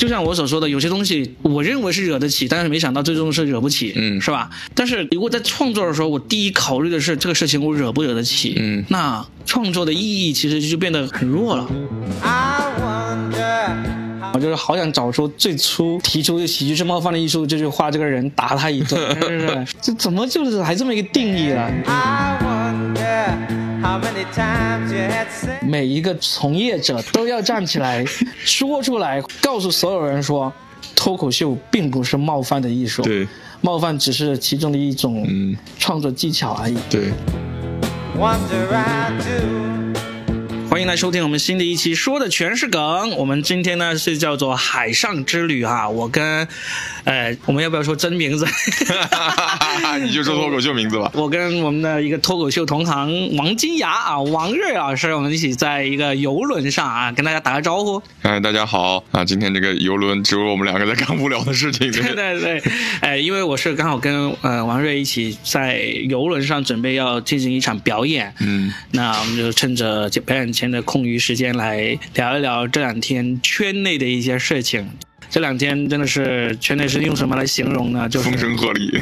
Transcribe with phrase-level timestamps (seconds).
[0.00, 4.48] 就像我所说的，有些东西我认为是惹得起，但是没想到最终是惹不起，嗯是吧？
[4.74, 11.68] 但是如果在创作的时候，我第一考虑的是这个事情我惹不惹得起，嗯那创作的意义其实就变得很弱了。
[12.22, 19.66] I wonder 我就是好想找出最初提出“喜剧是冒犯的艺术”这句话这个人，打他一顿， 是不是？
[19.82, 28.04] 这怎么就是还这么一个定义了？I wonder how many times you had said 每一个从业者都要站起来
[28.44, 30.52] 说出来，告诉所有人说，
[30.94, 33.26] 脱口秀并不是冒犯的艺术，对，
[33.60, 35.56] 冒犯只是其中的一种嗯。
[35.78, 36.76] 创作技巧而已。
[36.90, 37.10] 对
[40.70, 43.10] 欢迎来收听我们新的一期，说的全是梗。
[43.16, 46.46] 我们今天呢是叫做海上之旅哈，我跟，
[47.02, 48.46] 呃，我们要不要说真名字？
[50.00, 51.10] 你就说脱口秀名字吧。
[51.14, 58.00] 我跟我们的一个脱口秀同行王金牙啊，王瑞老师，我们一起在一个游轮上啊，跟大家打个招呼。
[58.22, 59.24] 哎，大家好啊！
[59.24, 61.90] 今天这个游轮只有我们两个在干无聊的事情。
[61.90, 62.62] 对对对，
[63.00, 74.90] 哎，因为我是刚好跟呃王瑞一起在游轮上准备要进行一场表演，嗯，那我们就趁着表演前的空余时间来聊一聊这两天圈内的一些事情。
[75.30, 78.08] 这两天真的是圈内是用什么来形容呢？
[78.08, 79.00] 就是风声鹤唳。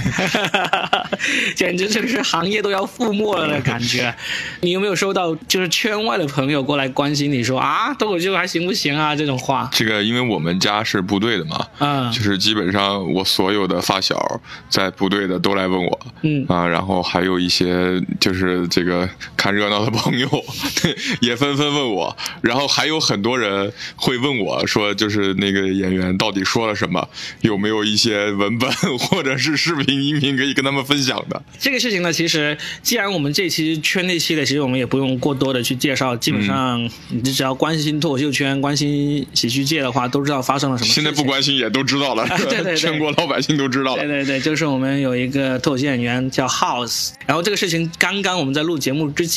[1.57, 4.15] 简直就是行业都要覆没了的感觉。
[4.61, 9.71] 你有没有收到就是圈外的朋友过来关心你说啊，脱口秀还行不行啊这种话？
[9.73, 20.29] 这个，因为我们家是部队的嘛，嗯就是基本上我所有的发小在部队的都来问我，嗯啊，然后还有一些就是这个看热闹的朋友
[21.23, 27.09] 也纷纷问我，然后还有很多人会问我说，就是那个演员到底说了什么，
[27.43, 31.41] 有没有一些文本或者是视频、音频可以跟他们分享的？
[31.59, 40.91] 这个事情呢，其实既然我们这期圈内系列，其实我们也不用过多的去介绍，基本上你只要关心脱口秀圈、关心喜剧界的话，都知道发生了什么。
[40.93, 44.09] 现在不关心也都知道了， 对对对全国老百姓都知道了对。
[44.09, 49.29] 对对，就是我们有一个脱口秀演员叫 House，然后这个事情刚刚我们在录节目之前，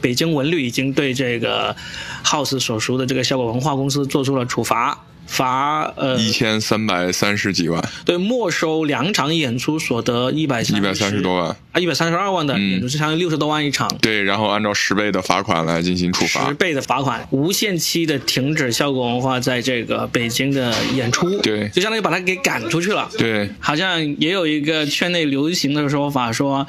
[0.00, 1.76] 北京文旅已经对这个
[2.24, 11.56] House 所属的这个效果文化公司做出了处罚，罚呃一千三百三十几万，对没收两场演出所得一百一百三十多万。
[11.72, 13.88] 啊一百三十二万的嗯演出，是相当于六十多万一场。
[14.02, 16.52] 对，然后按照十倍的罚款来进行处罚十罚。
[16.52, 23.08] 倍的罚款，无限期的停止效果文化在这个北京的演出，对就相当于把他给赶出去了。
[23.16, 26.66] 对，好像也有一个圈内流行的说法，说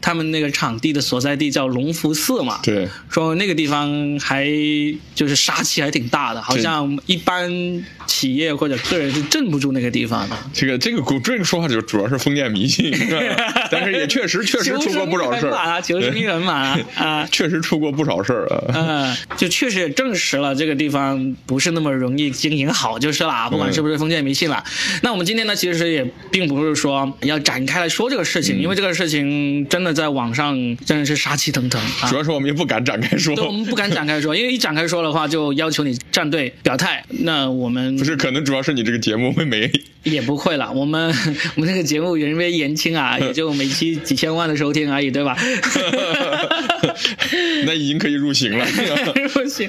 [0.00, 4.46] 他们那个场地的所在地叫龙福寺嘛，对，说那个地方还
[5.14, 7.50] 就是杀气还挺大的，好像一般
[8.06, 10.36] 企业或者个人是镇不住那个地方的。
[10.52, 12.92] 这个这个这个说法就主要是封建迷信，
[13.70, 17.28] 但是也确实 确实出过不少事儿，啊，求生欲很满啊啊。
[17.30, 18.72] 确实出过不少事儿啊。
[18.74, 24.64] 嗯，就确实也证实了这个地方不是那么容易经营好，就是啦，不管是不是封建迷信了。
[25.02, 32.16] 那我们今天呢，其实也并不是说要展开来说这个事情，因为这个事情真的在网上真的是杀气腾腾啊主。
[32.16, 37.04] 要是我们也不敢展开说，对，我们不敢展开说，因为一展开说的话，就要求你站队表态。
[37.08, 39.70] 那我们不是，可能主要是你这个节目会没。
[40.02, 41.14] 也不会了，我们
[41.56, 45.36] 我们这个节目人微言轻啊， 也就每期几千万的收听而已，对吧？
[47.66, 48.64] 那已经可以入刑了。
[48.64, 49.68] 入刑，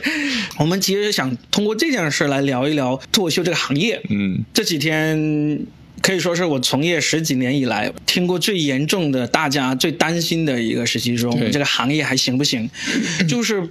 [0.58, 4.02] 我们其实想通过这件事来聊一聊脱口秀这个行业。
[4.09, 5.66] 嗯，这几天
[6.01, 12.69] 可以说是我从业十几年以来听过最严重的、大家最担心的一个时期中，对这个行业还行不行？
[13.29, 13.69] 就是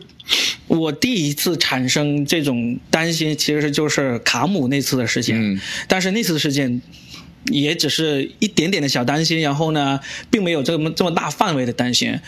[0.67, 5.55] 我第一次产生这种担心，其实就是卡姆那次的事情。
[5.55, 6.81] 嗯但是那次事件。
[7.51, 9.99] 也只是一点点的小担心，然后呢，
[10.31, 12.21] 并没有这么这么大范围的担心。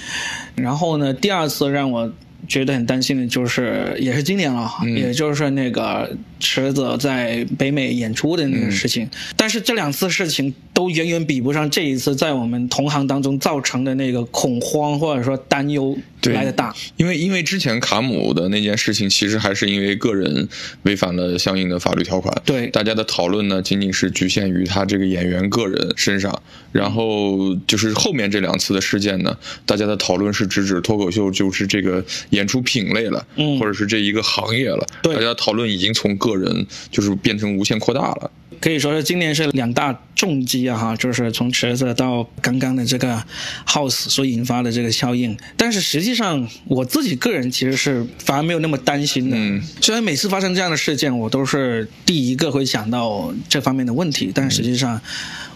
[0.54, 2.10] 然后呢，第二次让我
[2.48, 6.10] 觉得很担心的就是，也是今年了，嗯也就是那个
[6.40, 9.08] 池子在北美演出的那个事情。
[9.36, 16.74] 但是这两次事情都远远比不上这一次在我们同行当中造成的那个恐慌或者说担忧对来的大。
[16.96, 20.48] 因为因为之前卡姆的那件事情，其实还是因为个人
[20.82, 22.34] 违反了相应的法律条款。
[22.44, 26.42] 对大家的讨论呢，仅仅是局限于他这个演员个人身上。
[26.70, 29.36] 然后就是后面这两次的事件呢，
[29.66, 34.86] 大家的讨论是直指脱口秀就是这个演出品类了，嗯或者是这一个行业了。
[35.02, 38.30] 对大家讨论已经从个人就是变成无限扩大了。
[38.62, 43.22] 可以说是今年是两大重击啊，哈，就是从池子到刚刚的这个
[43.66, 45.36] House 所引发的这个效应。
[45.56, 49.36] 但是实际上，我自己个人其实是反而没有那么担心的。
[49.36, 54.98] 嗯虽然每次发生这样的事件，我都是第一个会想到这方面的问题，但实际上。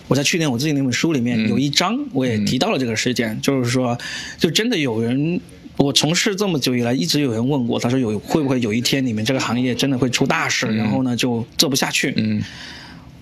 [0.08, 3.98] 我在去年我自己那本书里面嗯有一章，我也提到了这个事件，就是说，
[4.38, 5.40] 就真的有人
[5.76, 12.14] 我从事这么久以来，一直有人问过，他说有会不会有一天你们这个行业真的会出大事，然后呢就做不下去？
[12.16, 12.40] 嗯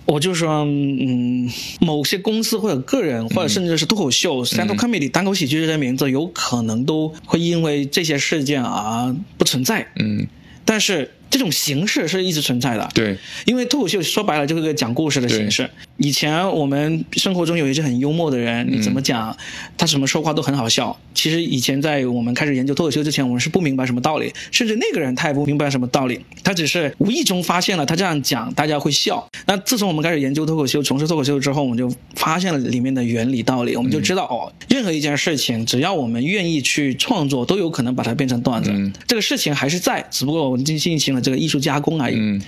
[0.07, 9.87] 我就说，嗯，某些公司或者个人，或者甚至是脱口秀、stand up comedy、单口喜剧这些名字，有可能都会因为这些事件而不存在。
[9.97, 10.27] 嗯，
[10.65, 12.89] 但是这种形式是一直存在的。
[12.95, 13.17] 对，
[13.47, 15.71] 因为脱口秀说白了就是个讲故事的形式。
[15.97, 19.37] 以前我们生活中有一些很幽默的人，你怎么讲，
[19.79, 20.97] 他什么说话都很好笑。
[21.15, 29.25] 其实以前在我们开始研究脱口秀之前，我们是不明白什么道理，甚至那个人他也不明白什么道理，他只是无意中发现了他这样讲大家会笑。
[29.47, 38.73] 那自从我们开始研究脱口秀、从事脱口秀之后，我们就发现了里面的原理道理，我们就知道、哦，任何一件事情，只要我们愿意去创作，都有可能把它变成段子。
[39.07, 42.41] 这个事情还是在，只不过我们进进行了这个艺术加工而已。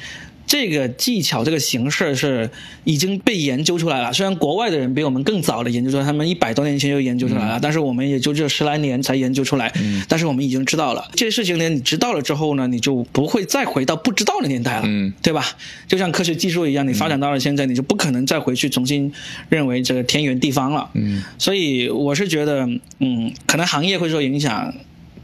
[0.47, 2.49] 嗯这个技巧、这个形式是
[2.85, 4.13] 已经被研究出来了。
[4.13, 9.73] 虽然国外的人比我们更早的研究出来，他们一百多年前就研究出来了，但是我们也就这十来年才研究出来。
[10.09, 15.45] 但是我们已经知道了这些事情呢，你知道了之后呢，你就不会再回到不知道的年代了，嗯对吧？
[15.89, 19.13] 就像科学技术一样，你发展到了现在，你就不可能再回去重新
[19.49, 20.89] 认为这个天圆地方了。
[20.95, 22.69] 嗯，所以我是觉得，
[23.01, 24.73] 嗯，可能行业会受影响，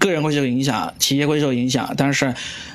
[0.03, 2.35] 个人会受影响，企业会受影响，但是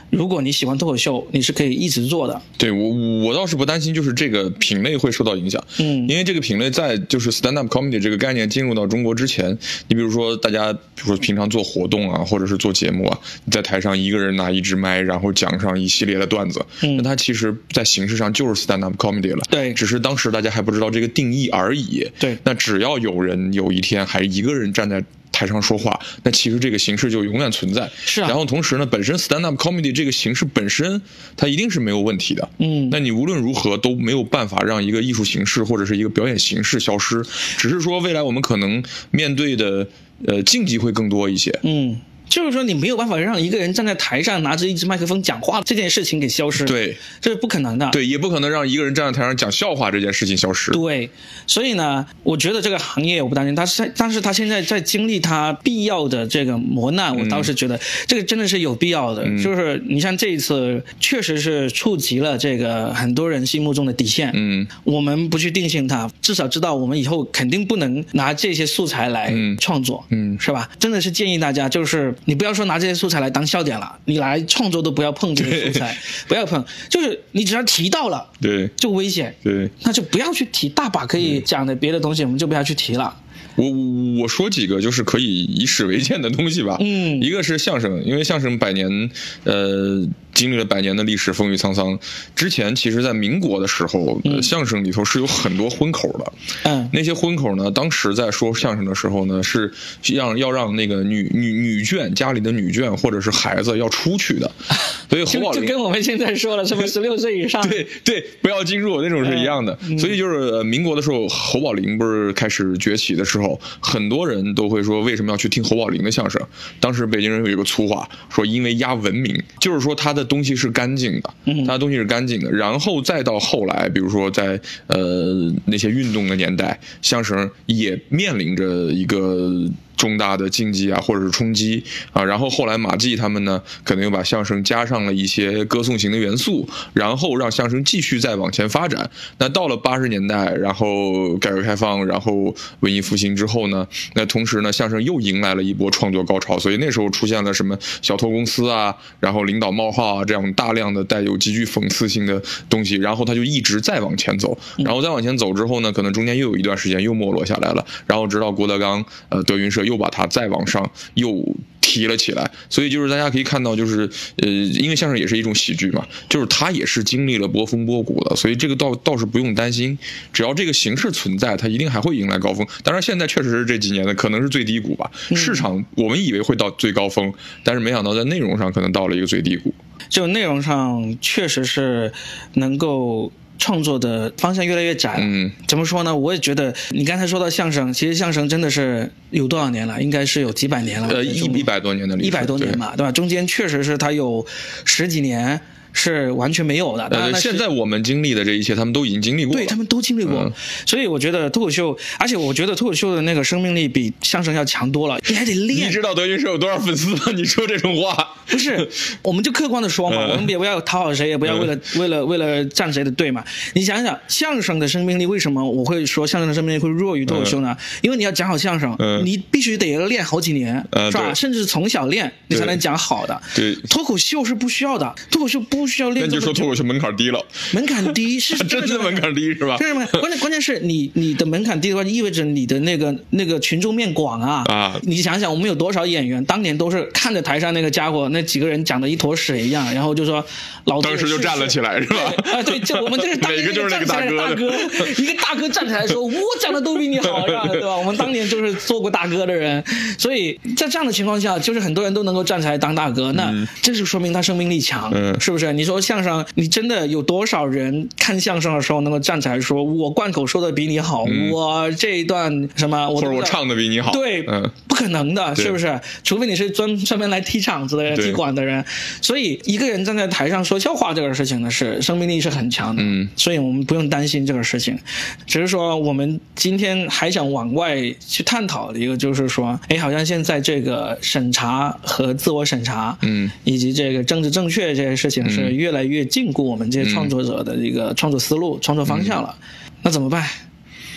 [0.10, 2.42] 如果你喜欢脱口秀，你是可以一直做的。
[2.58, 9.58] 对我我倒是不担心，就是这个品类会受到影响，嗯因为这个品类在就是 stand up comedy 这个概念进入到中国之前，
[9.90, 25.04] 你比如说大家比如说平常做活动啊，或者是做节目啊，你在台上一个人拿一支麦，然后讲上一系列的段子，嗯那它其实在形式上就是 stand up comedy 了，对只是当时大家还不知道这个定义而已，对那只要有人有一天还一个人站在
[25.38, 27.88] 台上说话，那其实这个形式就永远存在。
[28.04, 31.00] 是啊然后同时呢，本身 stand up comedy 这个形式本身
[31.36, 32.50] 它一定是没有问题的。
[32.58, 37.24] 嗯那你无论如何都没有办法让一个艺术形式或者是一个表演形式消失，
[37.58, 39.88] 只是说未来我们可能面对的
[40.26, 41.58] 呃竞技会更多一些。
[41.62, 47.90] 嗯，就是说你没有办法让一个人站在台上拿着一支麦克风讲话这件事情给消失，，对这是不可能的。
[47.92, 50.72] 对，也不可能让一个人站在台上讲笑话这件事情消失。
[50.72, 51.10] 对，
[51.46, 59.24] 所以呢，我觉得这个行业我不担心，他是，但是他现在在经历他必要的这个磨难，我倒是觉得这个真的是有必要的。
[59.42, 64.32] 就是你像这一次，确实是触及了这个很多人心目中的底线。
[64.34, 70.70] 嗯，我们不去定性它，至少知道我们以后肯定不能拿这些素材来嗯创作，嗯是吧？
[70.80, 75.98] 真的是建议大家，就是你不要说拿这些素材来当笑点了，你来创作都不要碰这些素材，
[76.28, 79.36] 不要碰，就是你只要提到了对就危险。
[79.44, 83.16] 对，那就不要去提大把可以讲的别的东西，我们就不要去提了。
[83.56, 86.78] 我我我说几个就是可以以史为鉴的东西吧。
[86.80, 89.10] 嗯一个是相声，因为相声百年，
[89.46, 91.98] 呃，经历了百年的历史，风雨沧桑。
[92.36, 96.34] 之前其实，在民国的时候，呃相声里头是有很多荤口的。
[96.64, 99.74] 嗯那些荤口呢，当时在说相声的时候呢，是
[100.14, 104.52] 让要让那个女女女眷家里的女眷或者是孩子要出去的，
[105.10, 109.76] 所以侯宝林就就跟我们现在说了，什么 十六岁以上，对对，不要进入那种是一样的。
[109.90, 116.40] 嗯所以就是、呃民国的时候，侯宝林不是开始崛起的时候，很多人都会说为什么要去听侯宝林的相声？
[116.80, 122.52] 当时北京人有一个粗话，说因为压文明，就是说他的东西是干净的，嗯他的东西是干净的。
[122.52, 129.68] 然后再到后来，比如说在呃那些运动的年代，相声也面临着一个。
[129.98, 131.84] 重大的竞技啊，或者是冲击
[132.14, 139.10] 啊，然后后来马季他们呢，可能又把相声加上了一些歌颂型的元素，然后让相声继续再往前发展。
[139.40, 161.44] 那到了八十年代，然后改革开放，然后文艺复兴之后呢，那同时呢，相声又迎来了一波创作高潮，所以那时候出现了什么小偷公司啊，然后领导冒号啊这样大量的带有极具讽刺性的东西，然后他就一直在往前走，然后再往前走之后呢，可能中间又有一段时间又没落下来了，然后直到郭德纲呃德云社又把它再往上又
[161.82, 169.98] 提了起来，所以就是大家可以看到，就是呃，因为相声也是一种喜剧嘛，就是它也是经历了波峰波谷的，所以这个倒倒是不用担心，
[170.34, 172.68] 只要这个形式存在，它一定还会迎来高峰。
[172.84, 179.74] 当然，现在确实是这几年的可能是最低谷吧，市场我们以为会到最高峰，但是没想到在内容上可能到了一个最低谷。
[180.10, 182.12] 就内容上确实是
[182.54, 185.20] 能够创作的方向越来越窄了。
[185.22, 186.16] 嗯，怎么说呢？
[186.16, 190.02] 我也觉得你刚才说到相声，其实相声真的是有多少年了？
[190.02, 191.08] 应该是有几百年了。
[191.10, 193.12] 呃，一一百多年的历史，一百多年嘛，对吧？
[193.12, 194.46] 中间确实是它有
[194.86, 195.60] 十几年。
[195.98, 197.10] 是完全没有的。
[197.10, 199.60] 当然呃，那是现在我们经历的这一切，他们都已经经历过了。
[199.60, 200.52] 对他们都经历过，嗯
[200.86, 205.92] 所以我觉得脱口秀，而且我觉得脱口秀的那个生命力比相声要强多了，你还得练你。
[205.92, 207.20] 知道德云社有多少粉丝吗？
[207.36, 208.16] 你说这种话，
[208.48, 208.88] 不是，
[209.24, 213.44] 我们就客观的说嘛，嗯我们也不要讨好谁，也不要为了、为了为了站谁的队嘛。
[213.74, 217.76] 你想想，相声的生命力为什么我会说相声的生命力会弱于脱口秀呢？
[218.02, 220.76] 因为你要讲好相声，嗯你必须得练好几年，
[221.12, 221.34] 是吧？
[221.34, 223.42] 甚至从小练，你才能讲好的。
[223.56, 226.34] 对脱口秀是不需要的，脱口秀不需要那练那。
[226.34, 229.78] 你就说脱口秀门槛低了，门槛低 是真的门槛低是吧？
[229.80, 230.06] 为什么？
[230.20, 240.44] 关键关键是你你的门槛低的话，就意味着你的那个那个群众面广啊啊你想想，我们有多少演员当年都是看着台上那个家伙那几个人讲的一坨屎一样，然后就说
[240.86, 242.18] 老当时就站了起来是吧？
[242.54, 244.72] 啊，对，就我们就是 当个就是那个站起来大大哥
[245.18, 247.68] 一个大哥站起来说：“我讲的都比你好，是吧？
[247.68, 249.84] 对吧？”我们当年就是做过大哥的人，
[250.18, 255.74] 所以在这样的情况下，就是很多人都能够站起来当大哥，那这就说明他生命力强，嗯是不是？
[255.78, 266.00] 你说相声，你真的有多少人看相声的时候能够站起来说：“我贯口说的比你好，我这一段什么，我或者我唱的比你好，对，嗯，不可能的，是不是？
[266.24, 268.84] 除非你是专专门来踢场子的人、踢馆的人。
[269.22, 273.04] 所以一个人站在台上说笑话这个事情呢，是生命力是很强的。
[273.06, 274.98] 嗯，所以我们不用担心这个事情，
[275.46, 277.96] 只是说我们今天还想往外
[278.28, 289.56] 去探讨的一个，就是说，哎，好像现在这个审查和自我审查，嗯，以及这个政治正确这些事情是嗯越来越禁锢我们这些创作者的一个创作思路、创作方向了。
[290.04, 290.44] 那怎么办？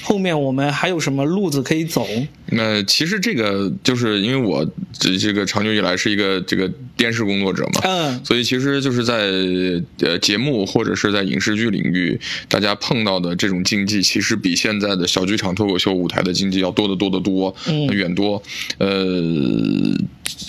[0.03, 2.07] 后面我们还有什么路子可以走？
[2.53, 9.31] 那其实这个就是因为我这这个长久以来是一个这个电视工作者嘛，嗯所以其实就是在
[10.01, 18.43] 呃节目或者是在影视剧领域，大家碰到的这种竞技，其实比现在的小剧场脱口秀舞台的竞技要多得多得多，嗯远多。
[18.79, 18.89] 呃，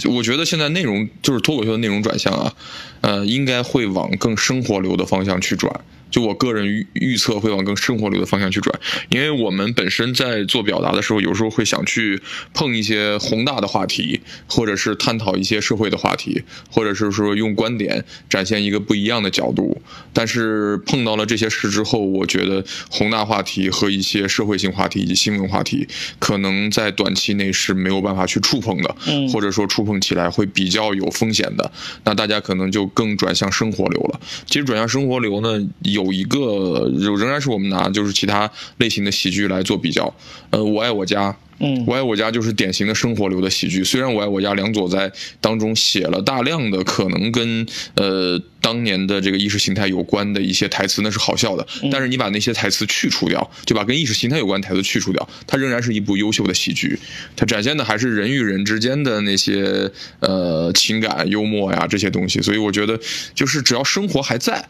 [0.10, 2.54] 我觉得现在内容就是脱口秀的内容转向啊，
[3.02, 5.72] 呃，应该会往更生活流的方向去转。
[6.12, 12.22] 就我个人预预测会往更生活流的方向去转，因为我们本身在做表达的时候，有时候会想去
[12.54, 19.82] 碰一些宏大的话题，或者是探讨一些社会的话题，或者是说用观点展现一个不一样的角度。
[20.14, 25.88] 但是碰到了这些事之后，我觉得宏大话题和一些社会性话题以及新闻话题，
[26.20, 31.72] 可能在短期内是没有办法去触碰的，嗯或者说触碰起来会比较有风险的。
[32.04, 34.20] 那大家可能就更转向生活流了。
[34.46, 40.14] 其实转向生活流呢，有一个仍然是我们拿就是其他类型的喜剧来做比较。
[40.52, 41.36] 呃，我爱我家。
[41.64, 43.84] 嗯我爱我家就是典型的生活流的喜剧。
[43.84, 51.68] 虽然我爱我家梁左在当中写了大量的可能跟呃当年的这个意识形态有关的一些台词，那是好笑的。
[51.92, 56.98] 但是你把那些台词去除掉，就把跟意识形态有关的台词去除掉，它仍然是一部优秀的喜剧。
[57.36, 59.92] 它展现的还是人与人之间的那些
[60.22, 62.42] 呃情感、幽默呀这些东西。
[62.42, 63.00] 所以我觉得，
[63.36, 64.68] 就是只要生活还在，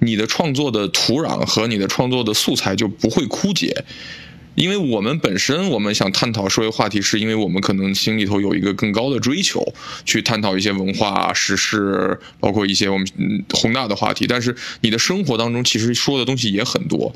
[0.00, 3.84] 你的创作的土壤和你的创作的素材就不会枯竭。
[4.56, 9.72] 因为我们本身我们想探讨社会话题，是因为我们可能心里头有一个更高的追求，
[10.04, 13.06] 去探讨一些文化、时事，包括一些我们
[13.54, 14.26] 宏大的话题。
[14.26, 17.14] 但是你的生活当中其实说的东西也很多，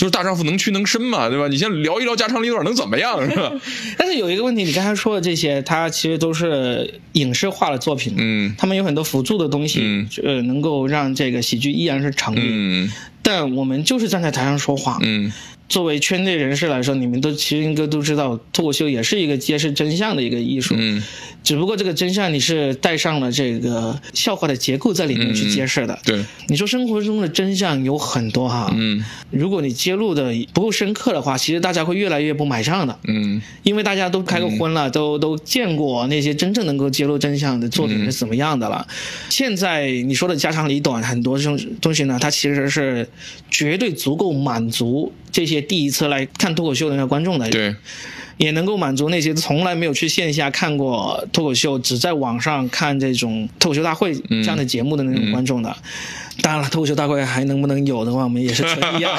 [0.00, 1.46] 就是大丈夫能屈能伸嘛，对吧？
[1.48, 3.52] 你先聊一聊家长里短能怎么样，是吧？
[3.98, 12.40] 但是有一个问题，你刚才说的这些，它其实都是影视化的作品，嗯他们有很多辅助的东西，嗯呃，能够让这个喜剧依然是成立。
[12.42, 12.90] 嗯
[13.22, 15.30] 但我们就是站在台上说话，嗯
[15.70, 20.74] 作为圈内人士来说，你们都其实应该都知道，脱口秀也是一个揭示真相的一个艺术。
[20.76, 21.00] 嗯，
[21.44, 25.96] 只不过这个真相你是带上了这个笑话的结构在里面去揭示的。
[26.04, 32.98] 对，你说生活中的真相有很多哈，嗯如果你揭露的不够深刻的话，其实大家会越来越不买账的。
[33.06, 38.84] 嗯因为大家都开过荤了，都都见过那些真正能够揭露真相的作品是怎么样的了。
[39.28, 43.08] 现在你说的家长里短，很多这种东西呢，它其实是
[43.48, 47.74] 绝对足够满足这些第一次来看脱口秀的那个观众的，对，
[48.36, 55.76] 也能够满足那些从来没有去线下看过脱口秀，只在网上看这种脱口秀大会这样的节目的那种观众的。
[56.42, 59.16] 当然了，脱口秀大会还能不能有的话，我们也是存疑啊。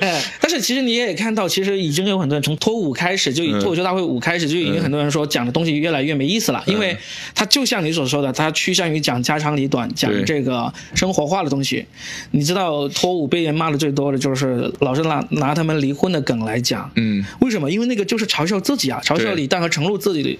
[0.00, 6.96] 哎， 但是其实你也看到，其实已经有很多人从脱五开始，就以脱口秀大会五开始，就已经很多人说讲的东西越来越没意思了，因为
[7.34, 11.84] 它就像你所说的，它趋向于讲家长里短，讲这个生活化的东西。
[12.30, 17.70] 你知道脱五被人骂的最多的就是老是拿拿他们离婚的梗来讲，嗯为什么？
[17.70, 20.38] 因为那个就是嘲笑自己啊，嘲笑李诞和程璐自己的，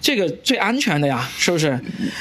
[0.00, 1.78] 这个最安全的呀，是不是？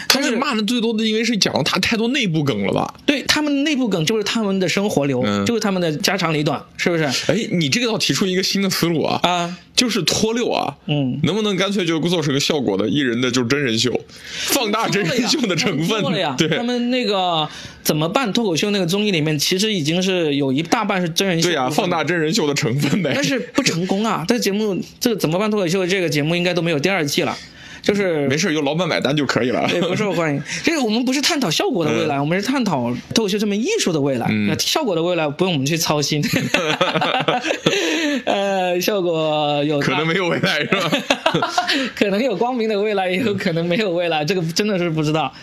[0.07, 2.93] 他但是骂的最多的，因为是讲了他太多内部梗了吧？
[3.05, 7.05] 对他们内部梗就是他们的生活流，嗯就是他们的家长里短，是不是？
[7.31, 9.19] 哎，你这个倒提出一个新的思路啊！
[9.23, 13.97] 啊，就是脱六啊，嗯能不能干脆就做成个效果的艺人的就是真人秀，
[14.27, 17.47] 放大真人秀的成分做了呀，，对，他们那个
[17.81, 22.01] 怎么办脱口秀那个综艺里面，其实已经是有一大半是真人秀，对呀、放大。
[22.01, 23.11] 真人秀的成分呗。
[23.13, 24.25] 但是不成功啊！
[24.27, 27.37] 这节目，这个怎么办脱口秀这个节目应该都没有第二季了，
[27.81, 29.67] 就是没事，由老板买单就可以了。
[29.67, 30.41] 对，不受欢迎。
[30.63, 34.27] 这个我们不是探讨效果的未来，我们是探讨脱口秀这门艺术的未来。
[34.29, 36.23] 嗯那效果的未来不用我们去操心。
[38.25, 40.91] 呃，效果有可能没有未来是吧？
[41.95, 45.33] 可能有光明的未来，也有可能没有未来，这个真的是不知道。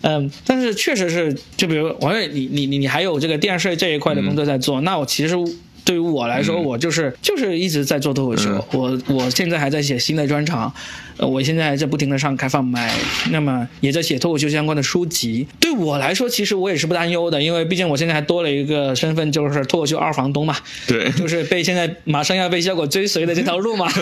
[0.00, 5.36] 嗯，但是确实是，就比如王悦，你你你你还有这个电视这一块的工作在做，那我其实。
[5.84, 10.72] 对于我来说，我就是就是一直在做脱口秀，我我现在还在写新的专场，
[11.18, 12.92] 呃，我现在还在不停的上开放麦，
[13.30, 15.46] 那么也在写脱口秀相关的书籍。
[15.60, 23.86] 对我来说，其实我也是不担忧的，因为毕竟我现在还多了一个身份，就是脱口秀二房东嘛，对 就是被现在马上要被效果追随的这条路嘛。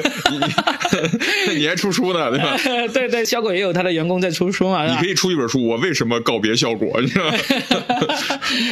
[1.49, 2.57] 你你还出书呢，对吧？
[2.93, 7.01] 对对，效果也有他的员工在出书嘛，你可以出一本书，我为什么告别效果？
[7.01, 7.39] 你知道吗？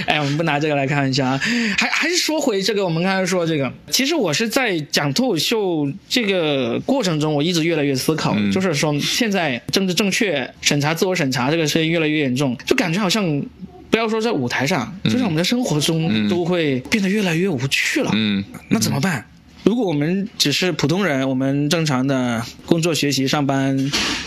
[0.06, 1.40] 哎，我们不拿这个来开玩笑啊，
[1.78, 13.42] 还还是说回这个，我们刚才说这个，其实我是在讲脱口秀这个过程中，我一直越来越思考，就是说现在政治正确、审查、自我审查这个事情越来越严重，就感觉好像。
[13.90, 18.10] 不要说在舞台上，就像我们的生活中都会变得越来越无趣了。
[18.14, 19.26] 嗯，那怎么办？
[19.64, 23.76] 如果我们只是普通人，我们正常的工作、学习、上班，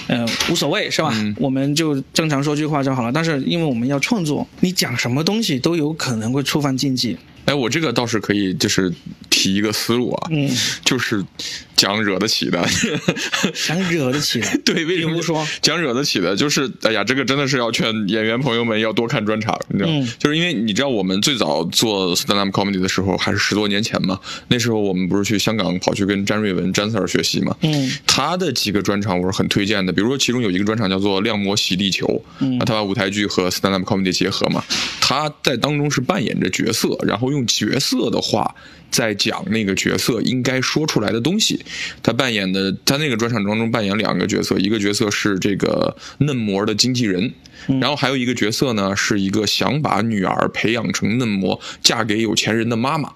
[0.08, 1.16] 呃，无所谓是吧？
[1.38, 3.12] 我们就正常说句话就好了。
[3.14, 7.18] 但是因为我们要创作，你讲什么东西都有可能会触犯禁忌。
[7.46, 8.94] 哎，我这个倒是可以，就是
[9.30, 10.50] 提一个思路啊，嗯，
[10.86, 11.24] 就是
[11.76, 12.64] 讲惹得起的，
[13.66, 14.48] 讲惹得起的。
[14.66, 16.36] 对，为什么说讲惹得起的？
[16.36, 19.96] 就是哎呀，这个真的是要劝演员朋友们要多看专场，你知道吗？
[20.02, 32.06] 嗯就是因为你知道我们最早做 stand up comedy 的时候，还是十多年前嘛，那时候我们不是去香港跑去跟詹瑞文詹 Sir 学习嘛，嗯他的几个专场我是很推荐的，比如说其中有一个专场叫做《亮魔洗地球》，
[32.40, 34.64] 嗯那他把舞台剧和 stand up comedy 结合嘛，
[35.02, 38.56] 他在当中是扮演着角色，然后用角色的话
[38.94, 41.60] 在讲那个角色应该说出来的东西。
[42.04, 47.34] 他扮演的，他那个专场当中扮演两个角色，一个角色是这个嫩模的经纪人，
[47.82, 53.12] 然后还有一个角色呢是一个想把女儿培养成嫩模，嫁给有钱人的妈妈。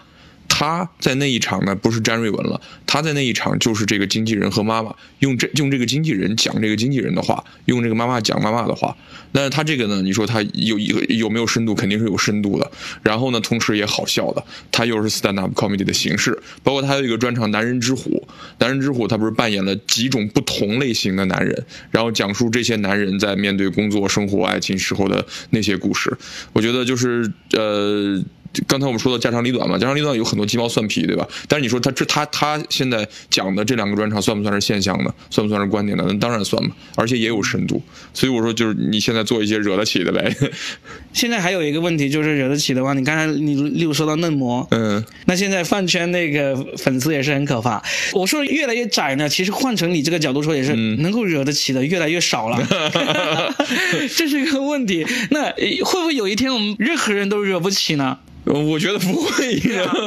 [0.59, 8.97] 他在那一场呢，不是詹瑞文了，他在那一场就是这个经纪人和妈妈用这用这个经纪人讲这个经纪人的话，用这个妈妈讲妈妈的话。
[9.31, 11.75] 但是他这个呢，你说他有有有没有深度？
[11.75, 12.71] 肯定是有深度的。
[13.03, 16.41] 然后呢，同时也好笑的，他又是 stand up comedy 的形式。
[16.63, 18.09] 包括他有一个专场《男人之虎》，
[18.57, 26.11] 《男人之虎》他不是扮演了几种不同类型的男人，然后讲述这些男人在面对工作、生活、爱情时候的那些故事。
[26.51, 28.19] 我觉得就是呃。
[28.67, 31.27] 刚才我们说的家长里短嘛，家长里短有很多鸡毛蒜皮，对吧？
[31.47, 35.13] 但是你说他这他他现在讲的这两个专场算不算是现象呢？
[35.29, 36.05] 算不算是观点呢？
[36.07, 37.81] 那当然算嘛，而且也有深度。
[38.13, 40.35] 所以我说就是你现在做一些惹得起的呗。
[41.13, 47.81] 现在还有一个问题就是惹得起的话，你刚才你例如说到嫩模，嗯，那现在饭圈那个粉丝也是很可怕。
[48.13, 52.57] 我说越来越窄呢，其实换成你这个角度说，也是能够惹得起的越来越少了，
[54.15, 55.05] 这是一个问题。
[55.31, 58.17] 那呃会不会有一天我们任何人都惹不起呢？
[58.47, 59.59] 我觉得不会，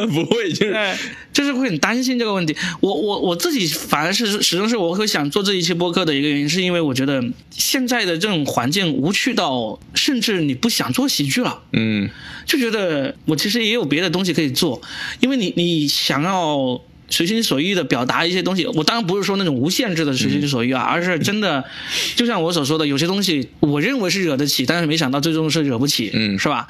[0.08, 0.96] 不会，就是，
[1.32, 2.56] 就是会很担心这个问题。
[2.80, 11.62] 我我我自己反而是始终是我会想做这一期播客的一个原因，是因为我觉得现在的这种环境无趣到，甚至你不想做喜剧了。
[11.72, 12.08] 嗯
[12.46, 14.80] 就觉得我其实也有别的东西可以做，
[15.20, 21.64] 因为你你想要随心所欲的表达一些东西，我当然不是说那种无限制的随心所欲啊，而是真的，
[22.16, 26.66] 就像我所说的，有些东西我认为是惹得起，但是没想到最终是惹不起，嗯是吧？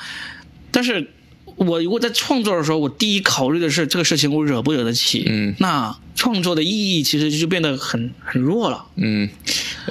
[0.72, 1.08] 但是
[1.66, 5.54] 我如果在创作的时候，我第一考虑的是这个事情我惹不惹得起，嗯。
[5.58, 9.28] 那创作的意义其实就变得很很弱了，嗯，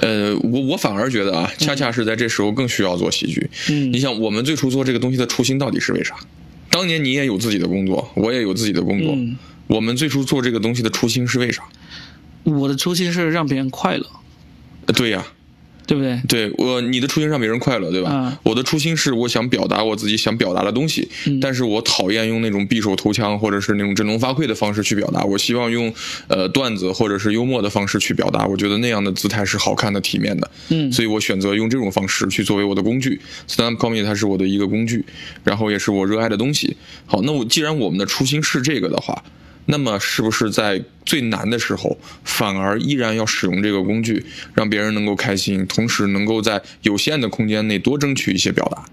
[0.00, 3.48] 呃，我我反而觉得啊，恰恰是在这时候更需要做喜剧。
[3.70, 3.92] 嗯。
[3.92, 6.16] 你想，我们最初做这个东西的初心到底是为啥？
[6.70, 9.36] 当年你也有自己的工作，我也有自己的工作，嗯。
[9.68, 11.62] 我们最初做这个东西的初心是为啥？
[12.42, 14.06] 我的初心是让别人快乐，
[14.86, 15.24] 呃对呀、
[15.90, 16.20] 对不对？
[16.28, 18.10] 对我，你的初心让别人快乐，对吧？
[18.12, 21.08] 嗯我的初心是我想表达我自己想表达的东西，
[21.40, 25.24] 但是我讨厌用那种匕首投枪或者是那种振聋发聩的方式去表达。
[25.24, 25.92] 我希望用
[26.28, 28.46] 呃段子或者是幽默的方式去表达。
[28.46, 30.48] 我觉得那样的姿态是好看的、体面的。
[30.68, 33.20] 嗯所以我选择用这种方式去作为我的工具。
[33.48, 35.04] stand up comedy 它是我的一个工具，
[35.42, 36.76] 然后也是我热爱的东西。
[37.04, 39.20] 好，那我既然我们的初心是这个的话。
[39.66, 48.84] 那么，是不是在最难的时候，反而依然要使用这个工具，让别人能够开心，同时能够在有限的空间内多争取一些表达？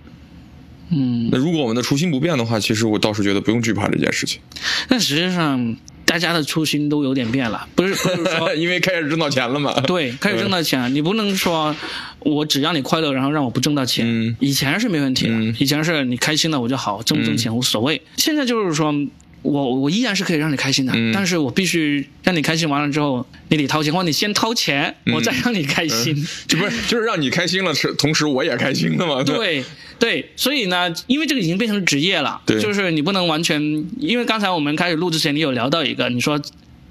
[0.91, 1.29] 嗯。
[1.31, 4.39] 那如果我们的初心不变的话，其实我倒是觉得不用惧怕这件事情。
[4.87, 5.75] 但实际上，
[6.05, 9.73] 大家的初心都有点变了，不是不是说 因为开始挣到钱了嘛。
[9.81, 11.75] 对，开始挣到钱，你不能说
[12.19, 14.05] 我只让你快乐，然后让我不挣到钱。
[14.07, 17.99] 嗯以前是没问题的，嗯以前是你开心了我就好，挣不挣钱无所谓。
[18.17, 18.93] 现在就是说。
[19.41, 26.27] 我我依然是可以让你开心的，嗯但是我必须让你开心完了之后，你得掏钱，或者你先掏钱，我再让你开心。
[26.47, 29.23] 这不是就是让你开心了，是同时我也开心的嘛？
[29.23, 29.63] 对
[29.99, 33.61] 对，所以呢，因为这个已经变成职业了，就是你不能完全，
[33.99, 36.39] 因为刚才我们开始录之前，你有聊到一个，你说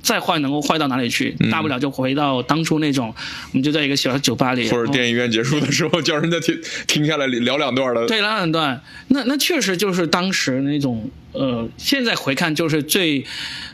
[0.03, 1.31] 再坏能够坏到哪里去？
[1.51, 3.15] 大不了就回到当初那种，
[3.53, 8.07] 我们就在一个小酒吧里，或者电影院结束的时候叫人家停停下来聊两段的。
[8.07, 13.25] 对聊两段，那那确实就是当时那种呃，现在回看就是最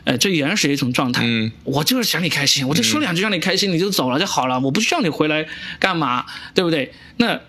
[0.05, 1.21] 呃最原始的一种状态。
[1.23, 5.45] 嗯，我就是想你开心，我就说两句让你开心，你就走了就好了，我不需要你回来
[5.79, 6.91] 干嘛，对不对？
[7.17, 7.39] 那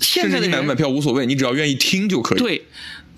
[0.00, 2.38] 现在你买不买票无所谓，你只要愿意听就可以。
[2.38, 2.62] 对，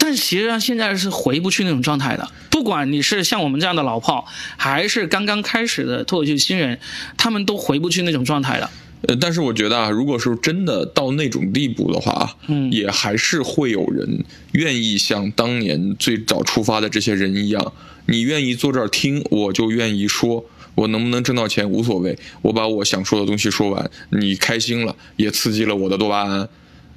[0.04, 2.28] 但实际上现在是回不去那种状态的。
[2.50, 6.80] 不管你是像我们这样的老炮，还是刚刚开始的脱口秀新人，
[7.16, 8.68] 他们都回不去那种状态的。
[9.02, 17.72] 呃，但是我觉得啊，如果说真的到那种地步的话，嗯也还是会有人愿意像当年最早出发的这些人一样，
[18.06, 20.44] 你愿意坐这儿听，我就愿意说。
[20.74, 26.48] 我能不能挣到钱无所谓，我把我想说的东西说完，你开心了，也刺激了我的多巴胺。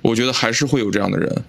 [0.02, 1.44] 我觉得还是会有这样的人。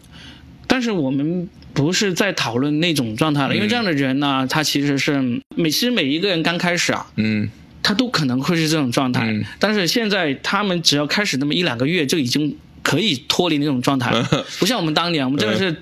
[0.67, 5.23] 但是我们不是在讨论那种状态了，因为这样的人呢，他其实是
[5.55, 7.49] 每其实每一个人刚开始啊，嗯。
[7.83, 9.45] 他都可能会是这种状态，嗯。
[9.61, 14.15] 但是现在他们只要开始那么一两个月，就已经可以脱离那种状态，
[14.61, 15.75] 不像我们当年，我们真的是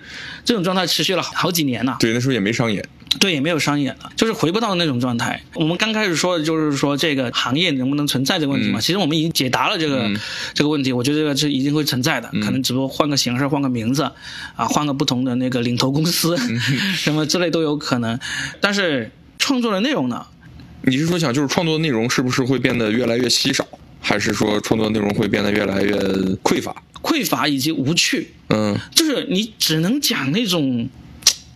[0.43, 2.83] 这种状态持续了好好几年呐、对，那时候也没商演。
[3.21, 5.41] 对，也没有商演了，就是回不到那种状态。
[5.55, 10.19] 我们刚开始说的就是说这个行业能不能存在这个问题嘛，嗯其实我们已经解答了这个、嗯
[10.53, 10.93] 这个问题。
[10.93, 14.11] 我觉得这个是一定会存在的，可能只不过换个形式、换个名字，
[14.57, 16.59] 啊，换个不同的那个领头公司，嗯
[16.97, 18.19] 什么之类都有可能。
[18.61, 20.27] 但是创作的内容呢？
[20.83, 23.65] 你是说想就是创作的内容是不是会变得越来越稀少，
[24.05, 25.97] 还是说创作内容会变得越来越
[26.45, 26.77] 匮乏？
[27.03, 30.89] 匮乏以及无趣，嗯就是你只能讲那种。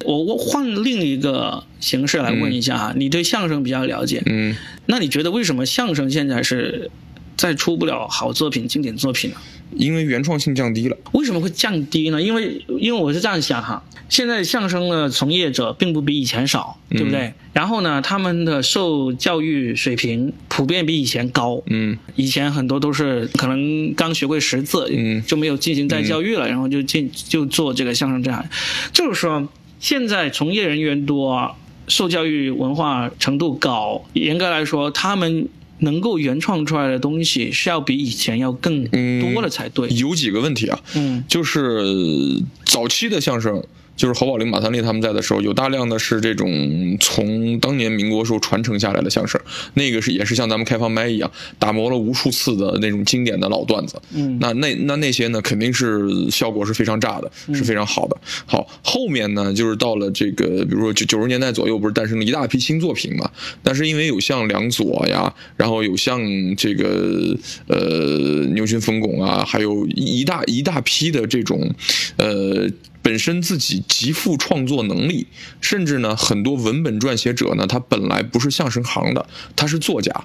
[0.05, 4.55] 我我换另一个形式来问一下啊，你对相声比较了解，嗯，
[4.87, 6.89] 那你觉得为什么相声现在是
[7.37, 9.37] 再出不了好作品、经典作品呢？
[9.75, 10.97] 因为原创性降低了。
[11.13, 12.23] 为什么会降低呢？
[12.23, 17.35] 因为因为我是这样想哈，现在相声的从业者并不比以前少，对不对？
[17.53, 21.63] 然后呢，他们的受教育水平普遍比以前高。
[21.67, 28.45] 嗯以前很多都是可能刚学会识字，嗯就没有进行再教育了，然后就进就做这个相声这行。
[28.93, 31.55] 就是说，现在从业人员多，
[31.87, 35.49] 受教育文化程度高，严格来说，他们
[35.81, 38.85] 能够原创出来的东西是要比以前要更
[39.21, 39.89] 多了才对。
[39.91, 43.63] 有几个问题啊，嗯就是早期的相声，
[43.99, 49.39] 就是侯宝林、马三立他们在的时候，有大量的是这种从当年民国时候传承下来的相声，
[49.75, 54.01] 那个是也是像咱们开放麦一样，打磨了无数次的那种经典的老段子。
[54.15, 58.17] 嗯那那那那些呢，肯定是效果是非常炸的，是非常好的。
[58.47, 63.29] 好，后面呢，就是到了这个，比如说九九十年代左右，不是诞生了一大批新作品嘛？
[63.65, 66.21] 但是因为有像梁左呀，然后有像
[66.57, 71.75] 这个呃牛群冯巩啊，还有一大一大批的这种
[72.17, 72.71] 呃。
[73.03, 75.27] 本身自己极富创作能力，
[75.61, 80.25] 甚至呢，很多文本撰写者呢，他本来不是相声行的，他是作家，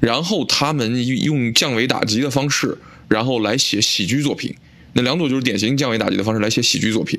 [0.00, 4.54] 然后他们用降维打击的方式，然后来写喜剧作品。
[4.92, 7.18] 那两组就是典型降维打击的方式来写喜剧作品，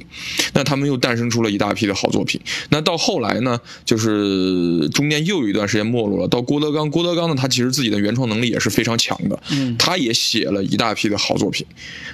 [0.54, 2.40] 那他们又诞生出了一大批的好作品。
[2.70, 6.28] 那到后来呢，就是中间又有一段时间没落了。
[6.28, 11.66] 到郭德纲，郭德纲呢，他其实自己的原创能力也是非常强的，嗯他也写了一大批的好作品。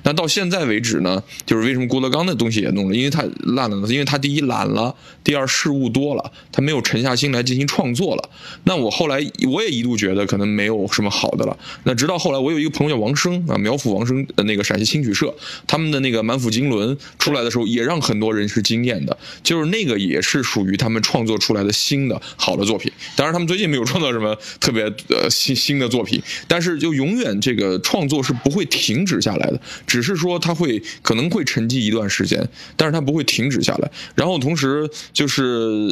[0.04, 3.24] 那到现在为止呢，就是为什么郭德纲的东西也弄了，因为他
[3.56, 3.88] 烂了呢？
[3.89, 8.30] 因为他第一懒了，第二事务多了，他没有沉下心来进行创作了。
[8.63, 11.58] 那我后来我也一度觉得可能没有什么好的了。
[11.84, 15.34] 那直到后来，我有一个朋友叫王生啊，苗阜王生的那个陕西新曲社，
[15.65, 19.17] 他们的那个满腹经纶出来的时候，也让很多人是惊艳的。
[19.43, 22.91] 就是那个也是属于他们创作出来的新的好的作品。
[23.15, 33.91] 当然，他们最近没有创造什么特别呃新新的作品，但是就永远这个创作是不会停止下来的，只是说它会可能会沉寂一段时间，但是它不会停止下来。
[34.15, 35.43] 然后同时就是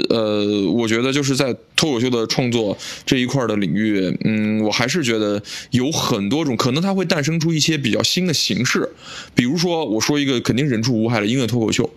[0.09, 5.41] 呃，我觉得就是在脱口秀的创作这一块的领域，嗯，我还是觉得
[5.71, 8.89] 有很多种可能，它会诞生出一些比较新的形式，
[9.33, 11.87] 比比如说我说一个肯定人畜无害的音乐脱口秀。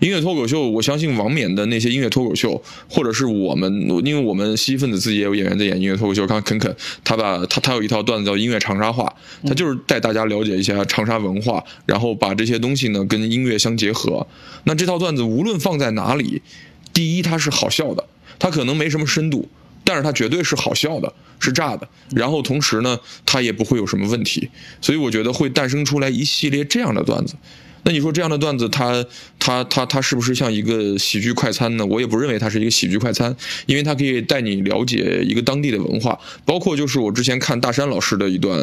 [0.00, 3.70] 音乐脱口秀，我相信王冕的那些音乐脱口秀，或者是我们，
[4.06, 14.26] 因为我们嬉皮分子自己也有演员在演音乐脱口秀，看肯肯，他把他他有一套段子叫音乐长沙话，他就是带大家了解一下长沙文化，然后把这些东西呢跟音乐相结合。
[14.64, 16.40] 那这套段子无论放在哪里，
[16.94, 18.02] 第一它是好笑的，
[18.38, 19.46] 它可能没什么深度，
[19.84, 21.88] 但是它绝对是好笑的，是炸的。
[22.10, 24.48] 然后同时呢，它也不会有什么问题，
[24.80, 27.34] 所以我觉得会诞生出来一系列这样的段子。
[27.84, 29.04] 那你说这样的段子，它
[29.44, 31.84] 它它它是不是像一个喜剧快餐呢？
[31.84, 33.34] 我也不认为它是一个喜剧快餐，
[33.66, 38.56] 因为它可以带你了解一个当地的文化，包括就是我之前看大山老师的一段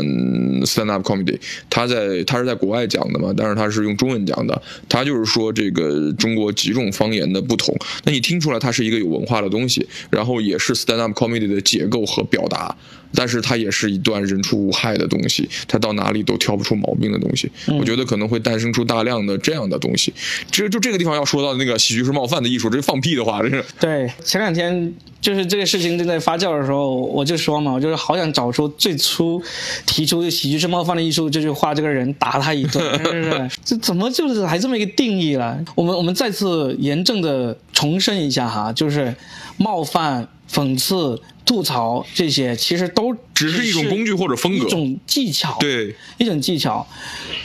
[0.63, 1.37] stand up comedy，
[1.69, 12.73] 他在他是在国外讲的嘛，但是他是用中文讲的，他就是说这个中国几种方言的不同，那你听出来它是一个有文化的东西，然后也是 stand up comedy 的结构和表达。
[13.11, 17.49] 但是它也是一段人畜无害的东西，它到哪里都挑不出毛病的东西。
[17.65, 20.13] 我觉得可能会诞生出大量的这样的东西。
[20.51, 23.63] 这就这个地方要说到那个喜剧是冒犯的艺术，这是放屁的话，这是。
[23.79, 29.41] 对，前两天就是这个事情正在发酵的时候，我就说嘛，我就是好想找出最初
[29.85, 33.49] 提出“喜剧是冒犯的艺术”这句话这个人，打他一顿， 是不是？
[33.63, 35.59] 这怎么就是还这么一个定义了？
[35.75, 39.13] 我们我们再次严正的重申一下哈，就是
[39.57, 41.21] 冒犯、讽刺。
[41.45, 46.85] 吐槽这些其实都只是一种工具或者风格，一种技巧，对，一种技巧。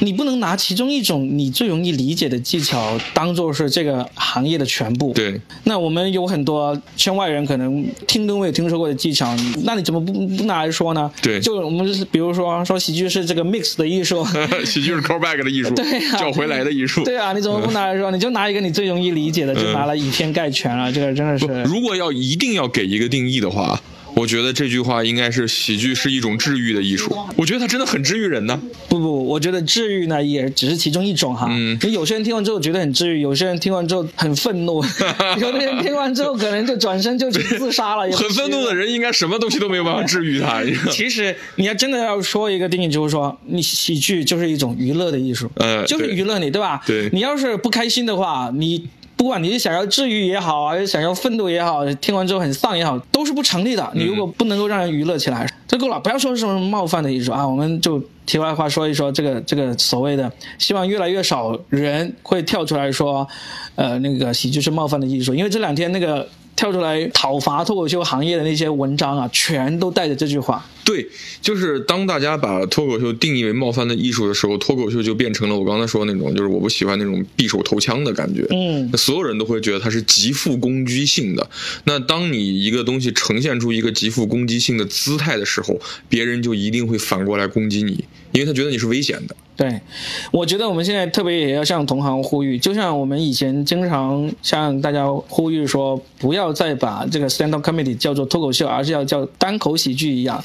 [0.01, 5.15] 你不能拿其中一种你最容易理解的技巧当做是这个行业的全部。
[5.15, 11.11] 对，那我们有很多圈外人可能听都没有听说过的技巧，那你怎么不不拿来说呢？
[11.23, 14.23] 对，就我们比如说说喜剧是这个 mix 的艺术，
[14.67, 17.03] 喜剧是 callback 的艺术， 对啊，叫回来的艺术。
[17.05, 18.11] 对啊，你怎么不拿来说？
[18.11, 20.93] 你就拿一个你最容易理解的，就拿来以偏概全了。
[20.93, 23.81] 这个真的是，如果要一定要给一个定义的话。
[24.17, 27.13] 我觉得这句话应该是喜剧是一种治愈的艺术。
[27.35, 28.63] 我觉得它真的很治愈人呢。
[28.89, 31.49] 不不，我觉得治愈呢也只是其中一种哈。
[31.51, 31.77] 嗯。
[31.91, 34.81] 有些人听完之后觉得很治愈，有些人听完之后很愤怒，
[35.41, 38.09] 有的人听完之后可能就转身就去自杀了。
[38.17, 40.63] 很愤怒的人应该什么东西都没有办法治愈他。
[40.93, 46.81] 其实你要真的要说一个定义，就是说你喜剧就是一种娱乐的艺术，呃，就是娱乐你，对吧？
[46.87, 47.11] 对。
[47.13, 48.87] 你要是不开心的话，你。
[49.17, 53.91] 不管你是想要治愈也好，还是想要愤怒也好，听完之后很丧也好，都是不成立的。
[53.95, 55.99] 你如果不能够让人娱乐起来，这够了。
[56.01, 63.27] 不要说什么冒犯的艺术啊，我们就题外话说一说这个这个所谓的，希望越来越少人会跳出来说，
[63.77, 66.29] 呃，那个喜剧是冒犯的艺术，因为这两天那个。
[66.57, 70.65] 跳出来讨伐脱口秀行业的那些文章啊，全都带着这句话。
[70.85, 71.09] 对，
[71.41, 78.47] 就是当大家把脱口秀定义为冒犯的艺术的时候，脱口秀就变成了我刚才说的那种，就是我不喜欢那种匕首投枪的感觉。
[78.51, 81.49] 嗯，那所有人都会觉得它是极富攻击性的。
[81.85, 89.35] 那当你一个东西呈现出一个极富攻击性的姿态的时候，别人就一定会反过来攻击你，因为他觉得你是危险的。
[89.57, 89.81] 对，
[90.33, 100.43] 我觉得我们现在特别也要向同行呼吁，就像我们以前经常向大家呼吁说，不要再把这个 stand up comedy 叫做脱口秀，而是要叫单口喜剧一样。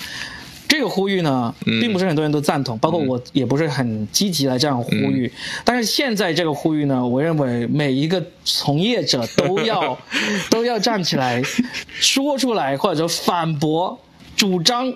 [0.79, 5.29] 这个呼吁呢，并不是很多人都赞同，包括我也不是很积极来这样呼吁。
[5.65, 9.99] 但是现在这个呼吁呢，我认为每一个从业者都要
[10.49, 11.43] 都要站起来
[11.89, 13.99] 说出来，或者反驳、
[14.37, 14.93] 主张，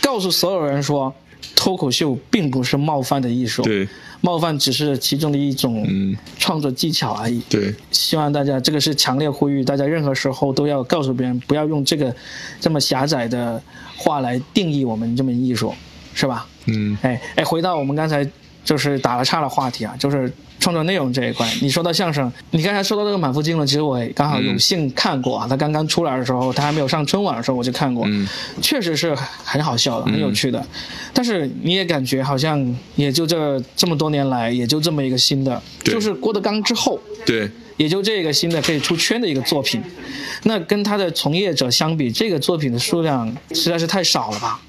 [0.00, 1.14] 告诉所有人说。
[1.54, 3.88] 脱口秀并不是冒犯的艺术，对，
[4.20, 5.86] 冒犯只是其中的一种
[6.38, 7.40] 创作技巧而已。
[7.48, 12.14] 对，希望大家这个是强烈呼吁，大家任何时候都要告诉别人，不要用这个
[12.60, 13.62] 这么狭窄的
[13.96, 15.72] 话来定义我们这门艺术，
[16.14, 16.46] 是吧？
[16.66, 18.28] 嗯，哎哎，回到我们刚才
[18.68, 20.30] 就是打了岔的话题啊，就是。
[20.60, 25.46] 创作内容这一块，你说到相声，你刚才说到这个《满腹经纶》，其实我也刚好有幸看过啊。
[25.48, 28.04] 他刚刚出来的时候，他还没有上春晚的时候，我就看过，
[28.60, 30.60] 确实是很好笑的，很有趣的。
[31.14, 36.98] 但是你也感觉好像也就这这么多年来，也就这么一个新的，就是郭德纲之后。
[37.24, 37.48] 对。
[37.78, 39.80] 也就这个新的可以出圈的一个作品，
[40.42, 44.60] 那跟他的从业者相比，这个作品的数量实在是太少了吧？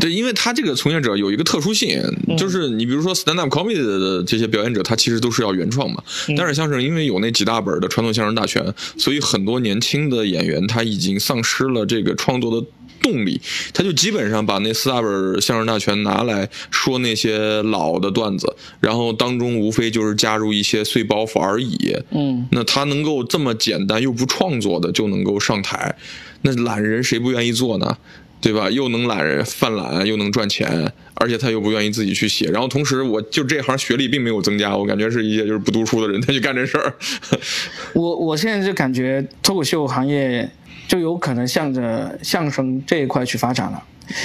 [0.00, 2.02] 对，因为他这个从业者有一个特殊性，
[2.36, 6.02] 就是你比如说 stand up comedy 的这些表演者，他其实都是要原创嘛。
[6.36, 12.66] 但是相声因为有那几大本的传统相声大全，所以很多年轻的演员他已经丧失了这个创作的。
[13.10, 13.40] 动力，
[13.72, 21.96] 他就基本上把那四大本相声大全拿来说那些老的段子，然后当中无非就是加入一些碎包袱而已。
[22.10, 25.94] 嗯，那他能够这么简单又不创作的就能够上台，
[26.42, 27.96] 那懒人谁不愿意做呢？
[28.40, 28.70] 对吧？
[28.70, 32.46] 又能懒人犯懒，又能赚钱，而且他又不愿意自己去写。
[32.50, 36.94] 然后同时，我就这行学历并没有增加，我感觉是一些就是不读书的人他去干这事儿。
[37.94, 40.48] 我我现在就感觉脱口秀行业。
[40.88, 43.80] 就有可能向着相声这一块去发展了，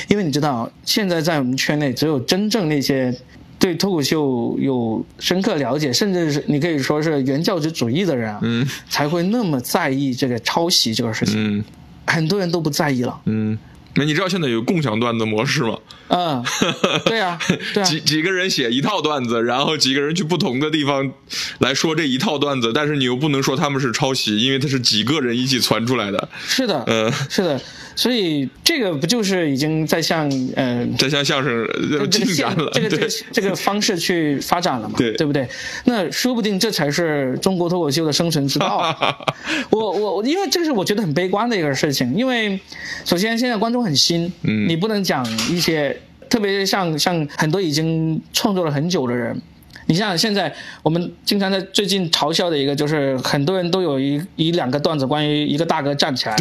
[0.08, 3.14] 因为你知道，现在在我们圈内，只有真正那些
[3.60, 11.60] 对脱口秀有深刻了解，甚至是你可以说是原教旨主义的人，嗯，才会那么在意这个抄袭这个事情。
[11.60, 11.64] 嗯，
[12.08, 13.20] 很多人都不在意了。
[13.26, 13.58] 嗯，
[13.96, 15.78] 那你知道现在有共享段子模式吗？
[16.08, 16.44] 嗯，
[17.06, 17.40] 对啊，
[17.74, 21.12] 对啊，几几个人写一套段子，然后几个人去不同的地方
[21.60, 26.30] 来说这一套段子，但是你又不能说他们是抄袭，因为它是几个人一起传出来的。
[26.46, 27.62] 是的，嗯是的，
[27.96, 35.48] 所以这个不就是已经在向呃在向相声呃这个进展了，这个这个这个方式去发展了嘛，对对不对？
[35.86, 39.16] 那说不定这才是中国脱口秀的生存之道啊。
[39.70, 42.60] 我我我因为这是我觉得很悲观的一个事情，因为
[43.06, 45.96] 首先现在观众很新，嗯你不能讲一些，
[46.30, 49.40] 特别像像很多已经创作了很久的人。
[49.86, 56.36] 你像现在我们经常在最近嘲笑的一个，就是很多人都有一一两个段子关于一个大哥站起来，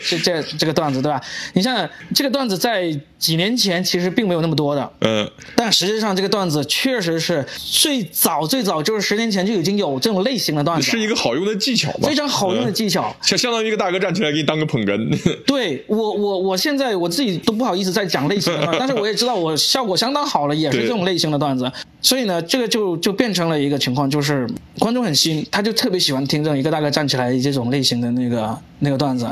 [0.00, 1.20] 这这这个段子对吧？
[1.54, 13.14] 你像这个段子在几年前其实并没有那么多的，嗯，但实际上这个段子确实是最早最早就是十年前就已经有这种类型的段子，是一个好用的技巧嘛，非常好用的技巧。
[13.22, 21.70] 相相当于一个大哥站起来给你当个捧哏，对我我我现在我自己都不好意思再讲类型的段子， 但是我也知道我效果相当好了，也是这种类型的段子。
[22.06, 29.28] 所以呢，这个就就变成了一个情况，就是观众很新，他就特别喜欢听这种一个大哥站起来这种类型的那个那个段子。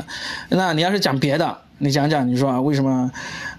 [0.49, 3.09] 那你要是讲别的，你讲讲你说啊，为什么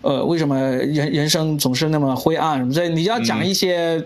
[0.03, 4.05] 呃为什么人人生总是那么灰暗什么之类，你要讲一些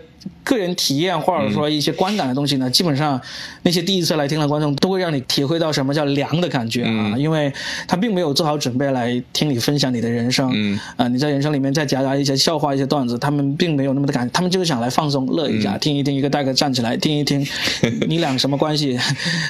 [0.51, 3.21] 个人体验或者说一些观感的东西呢，基本上
[3.63, 7.53] 那些第一次来听的观众都会让你体会到什么叫凉的感觉啊，因为
[7.87, 10.81] 他并没有做好准备来听你分享你的人生，嗯。
[10.97, 17.47] 啊、你在人生里面再夹杂一些笑话、一些段子，他们并没有那么的感，他们就是想来放松、乐一下，听一听一个大哥站起来，听一听
[18.09, 18.99] 你俩什么关系，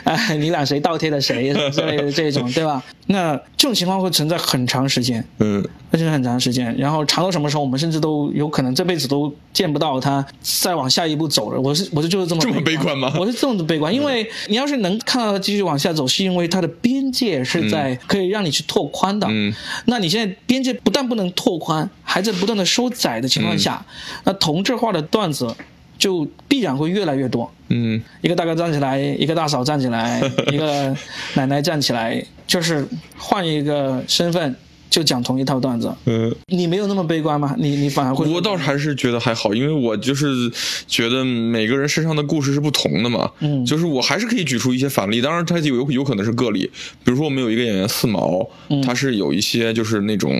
[0.04, 1.54] 哎、 你俩谁倒贴的谁？
[1.72, 2.82] 之类的这种，对吧？
[3.06, 11.60] 那这种情况会存在很长时间，嗯，而且很长时间，然后长到什么时候，我们甚至都有可能这辈子都见不到他再往下一步走了。
[11.60, 19.26] 我是我是就是这么这么悲观吗我是这么悲观，因为你要是能看到他继续往下走，是因为他的边界是在可以让你去拓宽的。
[19.30, 19.54] 嗯，
[19.86, 23.86] 那你现在边界不但不能拓宽，还在不断的收窄的情况下，
[24.24, 25.54] 那同质化的段子
[25.98, 27.50] 就必然会越来越多。
[27.68, 30.96] 嗯，一个大哥站起来，一个大嫂站起来， 一个
[31.34, 32.84] 奶奶站起来，就是
[33.16, 34.56] 换一个身份
[34.90, 35.90] 就讲同一套段子。
[36.04, 36.34] 嗯。
[36.48, 37.54] 你没有那么悲观吗？
[37.58, 38.28] 你你反而会？
[38.28, 40.50] 我倒是还是觉得还好，因为我就是
[40.86, 46.68] 觉得每个人身上的故事是不同的嘛，嗯就是我还是可以举出一些反例，当然它有有可能是个例，
[47.04, 50.32] 比如说我们有一个演员四毛，嗯他是有一些就是那种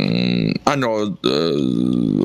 [0.64, 0.90] 按照
[1.22, 1.56] 呃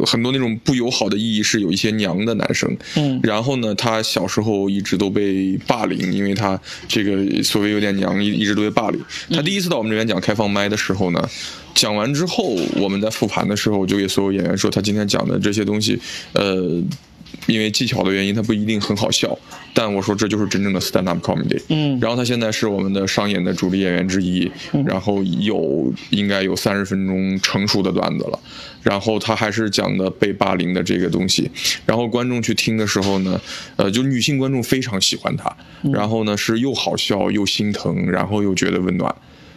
[0.06, 9.00] 很多那种不友好的意义是有一些娘的男生，嗯然后呢，他小时候一直都被霸凌，因为他这个所谓有点娘，一一直都被霸凌。
[9.32, 11.30] 他第一次到我们这边讲开放麦的时候呢，
[11.76, 16.00] 讲完之后，我们在复盘的时候，我就给所有演员说，他今天讲的这些东西，
[16.34, 16.82] 呃。
[17.48, 19.38] 因为技巧的原因，他不一定很好笑，
[19.74, 21.62] 但我说这就是真正的 stand up comedy。
[21.68, 24.50] 嗯然后他现在是我们的商演的主力演员之一，
[24.86, 28.40] 然后有应该有三十分钟成熟的段子了，
[28.82, 31.52] 然后他还是讲的被霸凌的这个东西，
[31.86, 33.40] 然后观众去听的时候呢，
[33.76, 35.54] 呃，就女性观众非常喜欢他，
[35.92, 39.14] 然后呢是又好笑又心疼，然后又觉得温暖。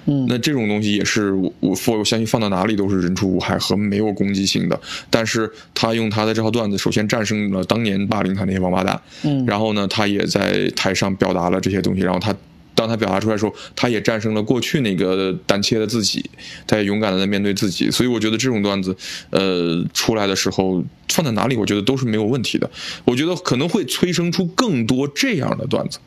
[0.09, 0.27] 嗯。
[0.29, 9.47] 那这种东西也是我我我相信放到哪里都是人畜无害和没有攻击性的，但是他用他的这套段子，首先战胜了当年霸凌他那些王八蛋，嗯。
[9.47, 12.35] 然后呢，他也在台上表达了这些东西，然后他。
[12.75, 16.25] 当他表达出来的时候，他也战胜了过去那个胆怯的自己，
[16.65, 18.97] 他也勇敢的在面对自己，所以我觉得这种段子，
[19.31, 22.71] 呃，出来的时候放在哪里，我觉得都是没有问题的。
[23.05, 25.99] 我觉得可能会催生出更多这样的段子，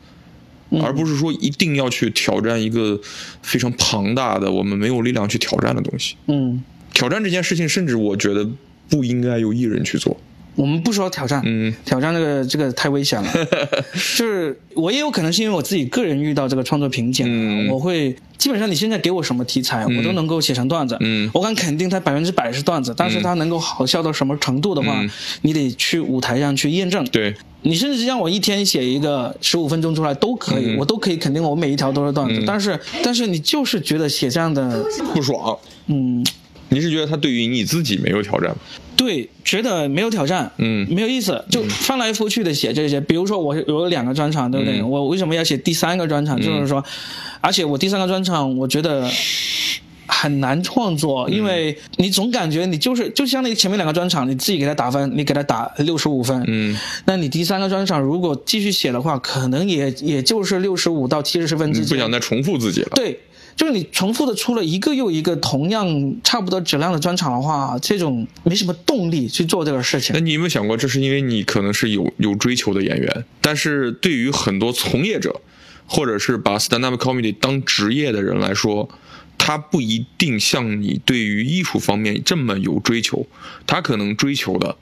[0.80, 2.98] 而不是说一定要去挑战一个
[3.42, 6.16] 非常庞大的我们没有力量去挑战的东西。
[6.26, 6.62] 嗯，
[6.94, 8.48] 挑战这件事情，甚至我觉得
[8.88, 10.16] 不应该由艺人去做。
[10.54, 13.30] 我们不说挑战，嗯挑战这个这个太危险了。
[14.16, 20.96] 就是我也有可能是因为我自己个人遇到这个创作瓶颈，嗯我会基本上你现在给我什么题材，我都能够写成段子。
[21.00, 25.10] 嗯我敢肯定它百分之百是段子，但是它能够好笑到什么程度的话，嗯
[25.42, 27.02] 你得去舞台上去验证。
[27.06, 32.42] 对，你甚至让我一天写一个十五分钟出来都可以，嗯我都可以肯定我每一条都是段子。
[32.46, 34.84] 但是但是你就是觉得写这样的，
[35.14, 35.56] 不爽。
[35.86, 36.24] 嗯，
[36.72, 38.56] 你是觉得他对于你自己没有挑战吗？
[38.96, 43.00] 对，觉得没有挑战，嗯没有意思，就翻来覆去的写这些。
[43.00, 44.80] 比如说我有两个专场，对不对？
[44.80, 46.40] 嗯我为什么要写第三个专场？
[46.40, 46.84] 就是说，
[47.40, 49.10] 而且我第三个专场，我觉得。
[50.08, 61.86] 很难创作，因为你总感觉你就是就相当于前面两个专场，你自己给他打分，你给他打六十五分，嗯，那你第三个专场如果继续写的话，可能也也就是六十五到七十分之间。
[61.86, 62.90] 你不想再重复自己了。
[62.94, 63.18] 对，
[63.54, 70.20] 就是你重复的出了一个又一个同样差不多质量的专场的话，这种没什么动力去做这个事情那。
[70.20, 75.40] 你有没有想过，这是因为你可能是有有追求的演员，但是对于很多从业者，
[75.86, 78.88] 或者是把 stand up comedy 当职业的人来说，
[79.36, 83.26] 他不一定像你对于艺术方面这么有追求，
[83.66, 84.76] 他可能追求的。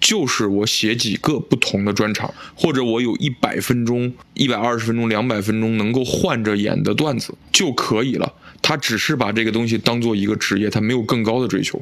[0.00, 8.32] 就是我写几个不同的专场，或者我有一百分钟、一百二十分钟、两百分钟能够换着演的段子就可以了。
[8.62, 11.80] 他只是把这个东西当做一个职业，他没有更高的追求。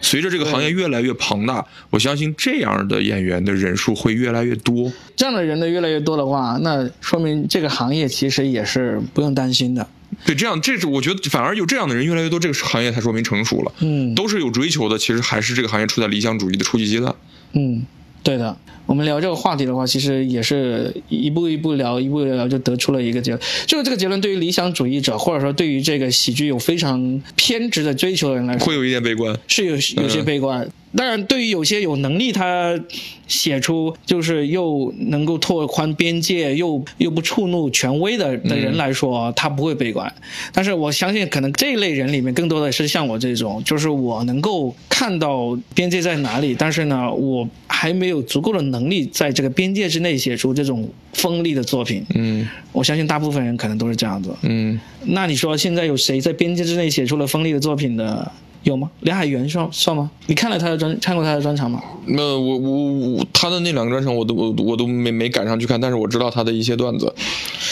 [0.00, 4.92] 随着这个行业越来越庞大，我相信这样的演员的人数会越来越多。
[5.14, 9.86] 这样的人的越来越多的话，那说明这个行业其实也是不用担心的。
[10.26, 13.72] 对，这样这是我觉得反而有这样的人越来越多，这个行业才说明成熟了。
[13.80, 17.14] 嗯都是有追求的，其实还是这个行业处在理想主义的初级阶段。
[17.54, 17.84] 嗯，
[18.22, 18.56] 对的。
[18.86, 23.42] 我们聊这个话题的话，其实也是一步一步聊，一步一步聊，就得出了一个结论。
[23.66, 29.34] 就是这个结论，对于理想主义者，或者说对于这个喜剧有非常偏执的追求的人来说，会有一点悲观。
[29.48, 30.68] 是有有些悲观。
[30.96, 32.78] 当然，对于有些有能力，他
[33.26, 40.12] 写出就是又能够拓宽边界，又又不触怒权威的的人来说，他不会悲观。
[40.52, 52.04] 但是我相信，可能这一类人里面，更多的是像我这种，就是我能够看到边界在哪里，但是呢，我还没有足够的能力在这个边界之内写出这种锋利的作品。
[52.14, 54.34] 嗯我相信大部分人可能都是这样子。
[54.42, 58.30] 嗯，那你说现在有谁在边界之内写出了锋利的作品的？
[58.64, 58.90] 有吗？
[59.00, 60.10] 梁海源算算吗？
[60.26, 61.80] 你看了他的专看过他的专场吗？
[62.06, 67.14] 那我我我他的那两个专场我都我我都没没赶上去看，但是我知道他的一些段子，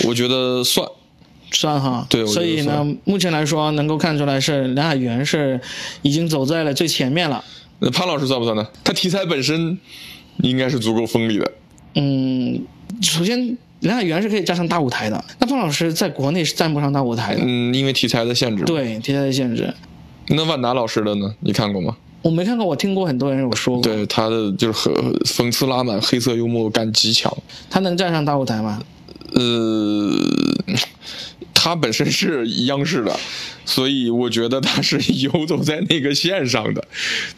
[0.07, 0.86] 我觉得算。
[1.55, 5.61] 算哈，对所以呢，目前来说能够看出来是梁海源是
[6.01, 7.45] 已经走在了最前面了。
[7.78, 8.66] 那潘老师算不算呢？
[8.82, 9.78] 他题材本身
[10.38, 11.53] 应该是足够锋利的。
[11.97, 12.64] 嗯，
[13.03, 18.64] 首先梁海源是可以站上大舞台的，那潘老师在国内是站不上大舞台的，嗯，因为题材的限制。。
[18.64, 19.74] 对题材的限制。
[20.28, 21.34] 那万达老师的呢？
[21.40, 21.96] 你看过吗？
[22.22, 24.94] 我没看过，我听过很多人有说过，对，他的就是很
[25.24, 27.36] 讽刺拉满，黑色幽默感极强。
[27.68, 28.80] 他能站上大舞台吗？
[29.34, 30.14] 呃，
[31.54, 33.18] 他本身是央视的，
[33.64, 36.86] 所以我觉得他是游走在那个线上的，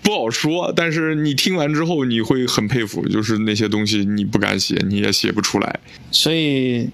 [0.03, 0.72] 不好说。
[0.76, 5.80] 但是你听完之后，你会很佩服，就是那些东西你不敢写，你也写不出来。
[6.11, 6.91] 所以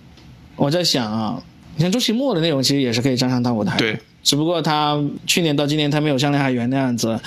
[0.55, 1.43] 我在想啊，
[1.77, 7.19] 你像周奇墨的内容其实也是可以站上大舞台，对，只不过他去年到今年他没有像梁海源那样子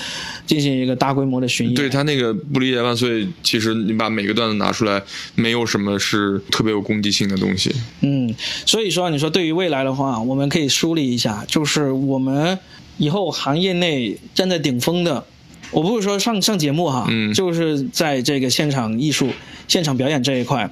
[0.45, 5.01] 进行一个大规模的巡演，对他那个不理解万岁，其实你把每个段子拿出来，
[5.33, 7.73] 没有什么是特别有攻击性的东西。
[8.01, 8.33] 嗯，
[8.65, 12.59] 所以说你说对于未来的话，我们可以梳理一下，就是我们
[12.97, 15.25] 以后行业内站在顶峰的，
[15.71, 19.29] 我不是说上上节目哈，嗯就是在这个现场艺术、
[19.67, 20.69] 现场表演这一块，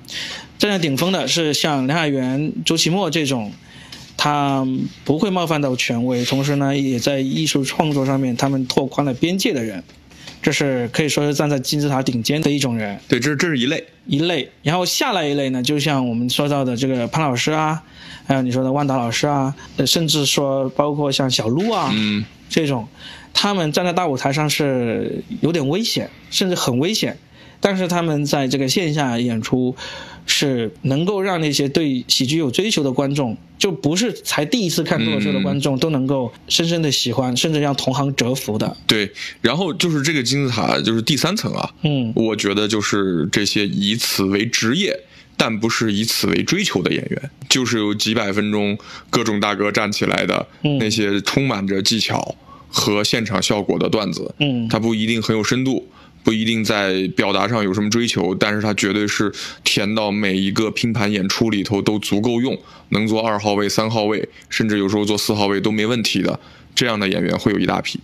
[0.59, 3.51] 站在顶峰的是像梁海源、周奇墨这种。
[4.24, 4.63] 他
[5.03, 9.84] 不会冒犯到权威，同时呢，也在艺术创作上面，他们拓宽了边界的人，
[10.43, 12.99] 这是可以说是站在金字塔顶尖的一种人。
[13.07, 13.84] 对，这是这是一类。
[14.05, 17.82] 一类，然后下来一类呢，就像我们说到的这个潘老师啊，
[18.28, 22.88] 还有你说的万达老师啊，呃甚至说包括像小鹿啊、嗯，这种，
[23.34, 27.17] 他们站在大舞台上是有点危险，甚至很危险，
[27.62, 29.74] 但是他们在这个线下演出
[30.26, 38.76] 是能够让那些对喜剧有追求的观众，就不是才第一次看脱口秀的观众，都能够深深的喜欢，甚至让同行折服的。
[38.88, 39.12] 对。
[39.41, 41.72] 然后就是这个金字塔，就是第三层啊。
[41.84, 44.99] 嗯我觉得就是这些以此为职业，
[45.38, 48.78] 但不是以此为追求的演员，就是有几百分钟
[49.09, 52.36] 各种大哥站起来的、嗯那些充满着技巧
[52.70, 55.88] 和现场效果的段子，嗯它不一定很有深度。
[56.24, 59.32] 不一定在表达上有什么追求，但是他绝对是
[59.63, 62.57] 填到每一个拼盘演出里头都足够用，
[62.89, 66.39] 能做二号位、三号位，甚至有时候做四号位都没问题的。
[66.74, 67.99] 这样的演员会有一大批。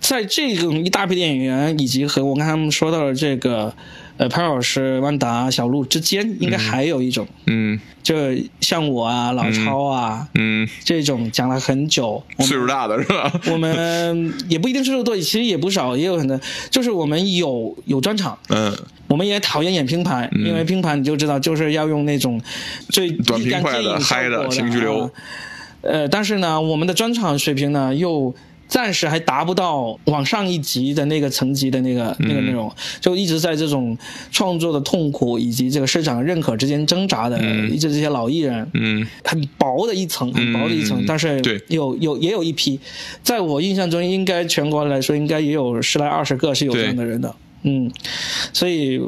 [0.00, 3.74] 在这种一大批演员，以及和我刚才们说到的这个，
[4.16, 7.80] 呃，潘老师、万达、小鹿之间，应该还有一种，嗯。
[8.04, 8.14] 就
[8.60, 13.32] 像我啊、老超啊、嗯，这种讲了很久，我岁数大的是吧？
[13.50, 16.38] 我们 也不一定岁数多，其实也不少，也有很多，
[16.70, 18.70] 就是我们有有专场，嗯，
[19.08, 22.38] 我们也讨厌演拼盘，因为拼盘你就知道就是要用那种
[22.90, 25.10] 最短平快的嗨的果情绪流啊。
[25.80, 28.34] 呃，但是呢，我们的专场水平呢又。
[28.66, 33.96] 暂时还达不到往上一级的那个层级的那个那个内容，就一直在这种
[34.32, 37.38] 创作的痛苦以及这个市场认可之间挣扎的，
[37.68, 39.06] 一直这些老艺人，嗯。
[39.22, 41.04] 很薄的一层，很薄的一层，嗯。
[41.06, 42.78] 但是有有也有一批，
[43.22, 47.90] 在我印象中，应该全国来说，应该也有十来二十个是有这样的人的，嗯，
[48.52, 49.00] 所以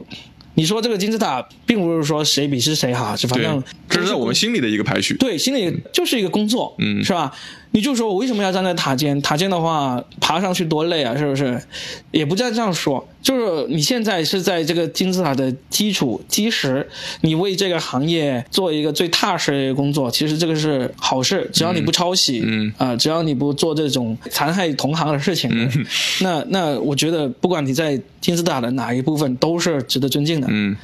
[0.54, 5.14] 你说这个金字塔，并不是说谁比是谁哈，就反正，这是在我们心里的一个排序。
[5.14, 7.04] 对心里就是一个工作，嗯。
[7.04, 7.32] 是吧？
[7.76, 9.20] 你就说我为什么要站在塔尖？
[9.20, 11.60] 塔尖的话，爬上去多累啊，是不是？
[12.10, 16.88] 也不再这样说，就是你现在是在这个金字塔的基础基石，
[17.20, 21.50] 你为这个行业做一个最踏实的工作，其实这个是好事。
[21.52, 25.70] 只要你不抄袭，嗯啊、只要你不做这种残害同行的事情，
[26.22, 30.46] 那那我觉得不管你在金字塔的哪一部分，都是值得尊敬的。
[30.50, 30.74] 嗯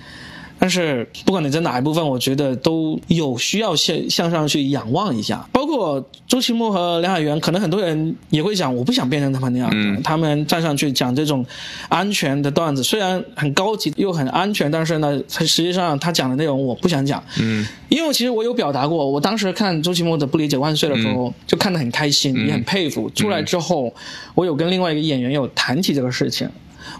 [0.62, 5.44] 但是不管你在哪一部分，我觉得都有需要向向上去仰望一下。
[5.50, 11.44] 包括周奇墨和梁海源，可能很多人也会想，我不想变成他们那样他们站上去讲这种
[11.88, 17.20] 安全的段子，虽然很高级又很安全，但是呢，他实际上他讲的内容我不想讲。
[17.40, 23.10] 嗯因为其实我有表达过，我当时看周奇墨的《不理解万岁》的时候，嗯就看得很开心，也很佩服。
[23.10, 23.92] 出来之后，
[24.36, 26.48] 我有跟另外一个演员有谈起这个事情。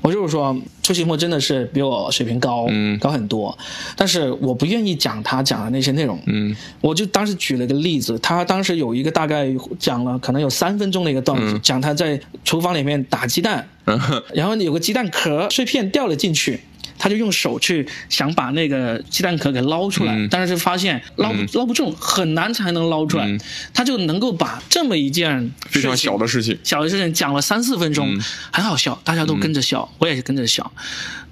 [0.01, 2.99] 我就是说，周奇墨真的是比我水平高，嗯。
[2.99, 3.57] 高很多，
[3.97, 6.19] 但是我不愿意讲他讲的那些内容。
[6.27, 6.55] 嗯。
[6.81, 13.99] 我就当时举了个例子，他当时有一个大概讲了可能有三分钟的一个段子，讲他在厨房里面打鸡蛋，嗯。
[14.35, 16.61] 然后有个鸡蛋壳碎片掉了进去，
[17.03, 20.29] 他就用手去想把那个鸡蛋壳给捞出来，嗯。
[20.31, 23.41] 但是发现捞不、捞不中，很难才能捞出来，嗯。
[23.75, 28.23] 他就能够把这么一件非常小的事情，小的事情讲了三四分钟，嗯。
[28.53, 30.71] 很好笑，大家都跟着笑，我也是跟着笑。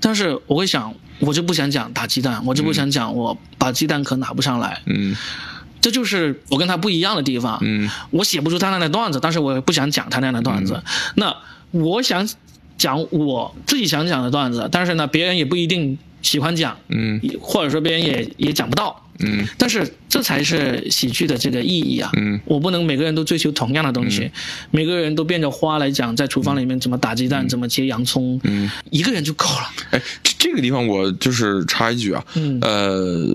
[0.01, 5.17] 但是我会想，我就不想讲打鸡蛋，我就不想讲我把鸡蛋壳拿不上来，嗯。
[5.81, 7.59] 这就是我跟他不一样的地方。
[7.63, 7.89] 嗯。
[8.11, 10.75] 我写不出他那样的段子，但是我也不想讲他那样的段子。
[10.75, 10.83] 嗯。
[11.15, 11.37] 那
[11.71, 12.29] 我想
[12.81, 19.05] 讲我自己想讲的段子，但是呢，别人也不一定喜欢讲，嗯或者说别人也也讲不到。
[19.23, 22.11] 嗯但是这才是喜剧的这个意义啊！
[22.17, 24.31] 嗯我不能每个人都追求同样的东西，
[24.71, 29.71] 每个人都变着花来讲，在厨房里面怎么打鸡蛋，怎么切洋葱，嗯，一个人就够了。
[29.91, 33.27] 哎，这这个地方我就是插一句啊，嗯呃，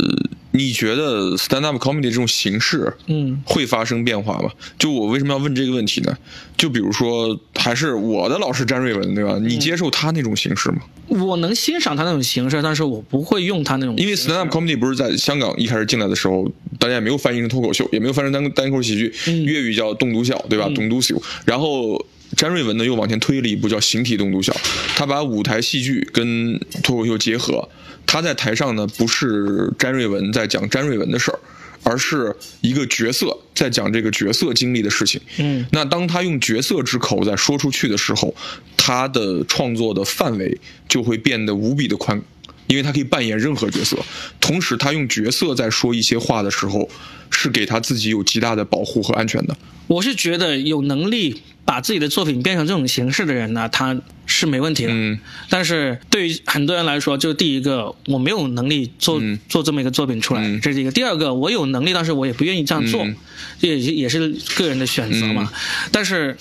[0.52, 4.50] 你觉得 stand up comedy 这种形式，嗯会发生变化吗？
[4.78, 6.18] 就我为什么要问这个问题呢？
[6.58, 9.34] 就比如说，还是我的老师詹瑞文，对吧？
[9.38, 10.78] 嗯你接受他那种形式吗？
[11.08, 20.70] 我能欣赏他那种形式，但是我不会用他那种，因为 stand up comedy 不是在香港一开始进来的时候，大家也没有翻译成脱口秀，也没有翻译成单单口喜剧，嗯粤语叫栋笃笑，对吧？
[20.76, 21.16] 栋笃笑。
[21.46, 22.06] 然后
[22.36, 24.56] 詹瑞文呢又往前推了一步，叫形体栋笃笑，
[24.96, 27.68] 他把舞台戏剧跟脱口秀结合。
[28.06, 31.40] 他在台上呢，不是詹瑞文在讲詹瑞文的事儿。
[31.88, 35.22] 而是一个角色在讲这个角色经历的事情。
[35.38, 38.34] 嗯那当他用角色之口在说出去的时候，
[38.76, 40.58] 他的创作的范围
[40.90, 42.20] 就会变得无比的宽，
[42.68, 43.98] 因为他可以扮演任何角色。
[44.40, 46.90] 同时，他用角色在说一些话的时候，
[47.30, 49.56] 是给他自己有极大的保护和安全的。
[49.88, 53.96] 我是觉得有能力把自己的作品变成这种形式的人呢，他
[54.26, 54.92] 是没问题的。
[54.92, 60.92] 嗯但是对于很多人来说，就第一个，我没有能力做、嗯做这么一个作品出来，嗯这是一个。
[60.92, 63.06] 第二个，我有能力，但是我也不愿意这样做，
[63.60, 65.52] 也是也是个人的选择嘛。
[65.92, 66.36] 但是。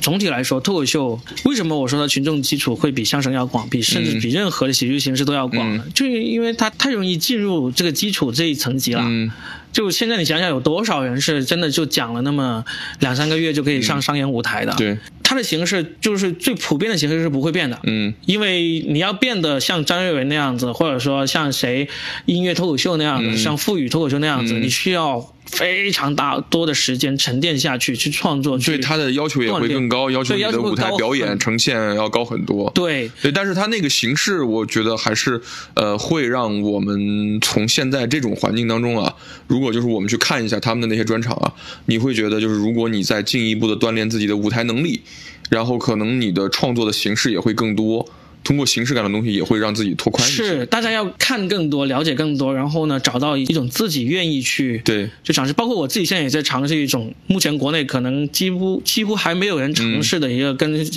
[0.00, 5.84] 总体来说，脱口秀为什么我说它群众基础会比相声要广，比甚至嗯比任何的喜剧形式都要广呢？
[5.94, 9.02] 就是因为它太容易进入这个基础这一层级了。
[9.04, 9.30] 嗯
[9.72, 12.64] 就现在你想想，有多少人是真的就讲了那么
[13.00, 14.72] 两三个月就可以上商演舞台的？
[14.78, 17.78] 对，它的形式就是最普遍的形式是不会变的。
[17.82, 21.90] 嗯因为你要变得像张瑞文那样子，或者说像谁
[22.24, 32.70] 音乐脱口秀那样子，嗯像富语脱口秀那样子，嗯你需要非常大多的时间沉淀下去去创作，去对他的要求也会更高，要求你的舞台表演呈现要高很多。
[32.74, 33.10] 对。
[33.22, 35.40] 对，但是他那个形式，我觉得还是
[35.74, 39.14] 呃，会让我们从现在这种环境当中啊，
[39.46, 41.52] 如果就是我们去看一下他们的那些专场啊，
[41.86, 45.00] 你会觉得就是如果你在进一步的锻炼自己的舞台能力，
[45.48, 48.08] 然后可能你的创作的形式也会更多，
[48.46, 50.36] 通过形式感的东西也会让自己拓宽一些。
[50.44, 55.52] 是大家要看更多，了解更多，然后呢，找到一种自己愿意去对去尝试。
[55.52, 60.88] 包括我自己现在也在尝试一种目前国内可能几乎几乎还没有人尝试的一个跟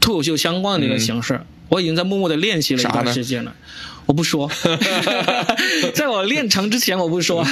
[0.00, 1.40] 脱口秀相关的一个形式。
[1.68, 3.54] 我已经在默默的练习了一段时间了。
[4.12, 4.46] 我不说，
[5.96, 7.42] 在我练成之前我不说，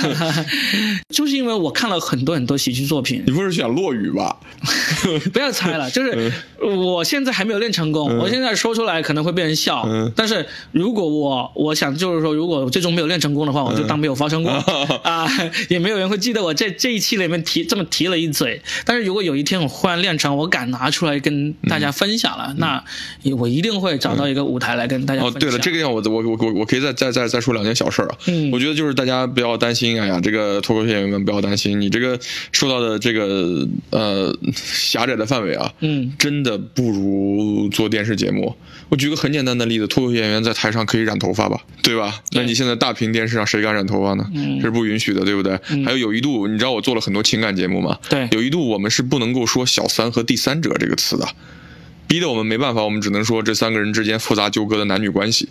[1.08, 4.36] 就是因为我看了很多很多喜剧作品，你不是选落雨吧？
[5.32, 6.30] 不要猜了，就是
[6.62, 10.12] 我现在还没有练成功，我现在说出来可能会被人笑，嗯。
[10.14, 14.52] 但是如果我我想就是说，如果我最终没有练成功的话，我就当没有发生过。
[15.02, 15.26] 啊、
[15.70, 18.60] 也没有人会记得我这这一期里面提这么提了一嘴。
[18.84, 22.84] 但是如果有一天我忽然练成，我敢拿出来跟大家分享了，那
[23.38, 28.18] 我一定会找到一个舞台来跟大家分享。，哦对了，这个要我我我我我我可以再再再再说两件小事儿啊。
[28.26, 32.18] 嗯我觉得就是大家不要担心，哎呀，这个脱口秀演员们不要担心，你这个
[32.52, 38.54] 受到的这个呃狭窄的范围啊，嗯真的不如做电视节目。
[38.88, 42.20] 我举个很简单的例子，脱口秀演员在台上可以染头发吧，对吧？
[42.32, 44.28] 那你现在大屏电视上谁敢染头发呢？
[44.34, 45.58] 嗯这是不允许的，对不对？
[45.84, 47.98] 还有有一度，你知道我做了很多情感节目吗？
[48.08, 51.28] 对有一度我们是不能够说“小三”和“第三者”这个词的，
[52.08, 55.48] 逼得我们没办法，我们只能说这三个人之间复杂纠葛的男女关系。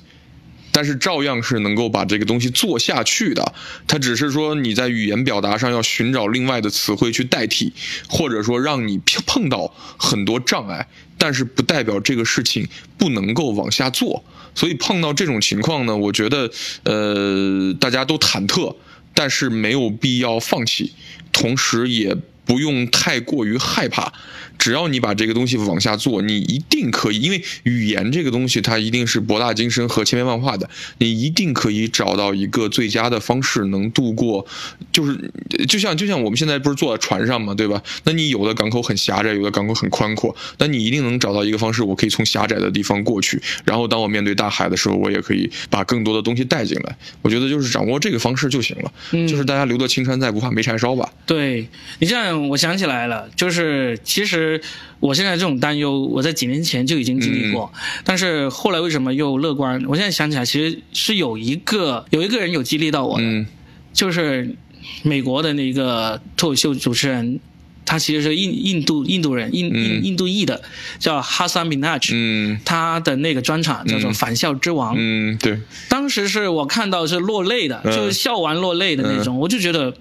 [0.80, 3.54] 但是照样是能够把这个东西做下去的。
[3.86, 7.74] 它只是说你在语言表达上要寻找另外的词汇去代替，
[8.08, 12.66] 或者说让你碰碰到很多障碍，但是不代表这个事情
[12.98, 14.24] 不能够往下做。
[14.56, 16.50] 所以碰到这种情况呢，我觉得
[16.84, 18.74] 呃大家都忐忑，
[19.14, 20.94] 但是没有必要放弃，
[21.34, 22.16] 同时也
[22.50, 24.12] 不用太过于害怕。
[24.58, 34.46] 只要你把这个东西往下做，你一定可以，因为语言这个东西它一定是博大精深和千变万化的，你一定可以找到一个最佳的方式，能度过，
[34.92, 35.32] 就是
[35.66, 37.82] 就像就像我们现在不是坐在船上嘛，对吧？
[38.04, 46.98] 那你有的港口很狭窄，有的港口很宽阔，那你一定能找到一个方式，我可以从狭窄的地方过去，然后当我面对大海的时候，我也可以把更多的东西带进来。
[47.22, 48.92] 我觉得就是掌握这个方式就行了，
[49.26, 51.10] 就是大家留得青山在，不怕没柴烧吧。
[51.26, 51.70] 对
[52.00, 54.62] 你这样，我想起来了，就是其实
[55.00, 57.74] 我现在这种担忧，我在几年前就已经经历过，
[58.06, 59.84] 但是后来为什么又乐观？
[59.88, 63.46] 我现在想起来，其实是有一个有一个人有激励到我的，嗯
[63.92, 64.56] 就是
[65.04, 67.40] 美国的那个脱口秀主持人。
[67.86, 70.62] 他其实是印印度印度人，印印印度裔的，
[71.00, 72.14] 叫哈桑米纳吉。
[72.14, 79.92] 嗯他的那个专场叫做《返校之王》，嗯，对，当时是我看到是落泪的，嗯就是笑完落泪的那种，我就觉得。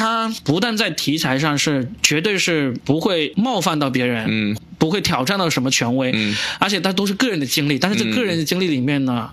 [0.00, 4.56] 他不但在题材上是绝对是不会冒犯到别人，嗯。
[4.78, 6.34] 不会挑战到什么权威，嗯。
[6.58, 9.30] 而且他都是个人的经历，但是这个人的经历里面呢，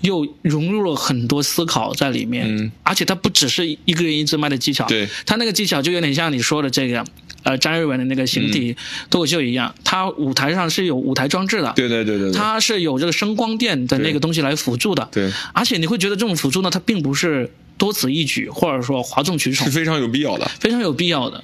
[0.00, 2.72] 又融入了很多思考在里面，嗯。
[2.82, 5.08] 而且他不只是一个人一支麦的技巧，对。
[5.24, 7.04] 他那个技巧就有点像你说的这个，
[7.44, 8.76] 呃，张瑞文的那个形体
[9.10, 15.30] 脱口秀一样，它舞台上是有舞台装置的，对对对对对，它是有这个声光电的那个东西来辅助的，对。
[15.54, 19.66] 而且你会觉得这种辅助呢，它并不是多此一举，或者说哗众取宠。
[19.66, 20.50] 是，非常有必要的。
[20.60, 21.42] 非常有必要的。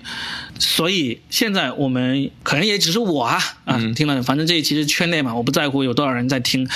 [0.58, 3.94] 所以现在我们可能也只是我啊啊，嗯。
[3.94, 6.68] 听了，反正这一期是圈内嘛，我不在乎有多少人在听，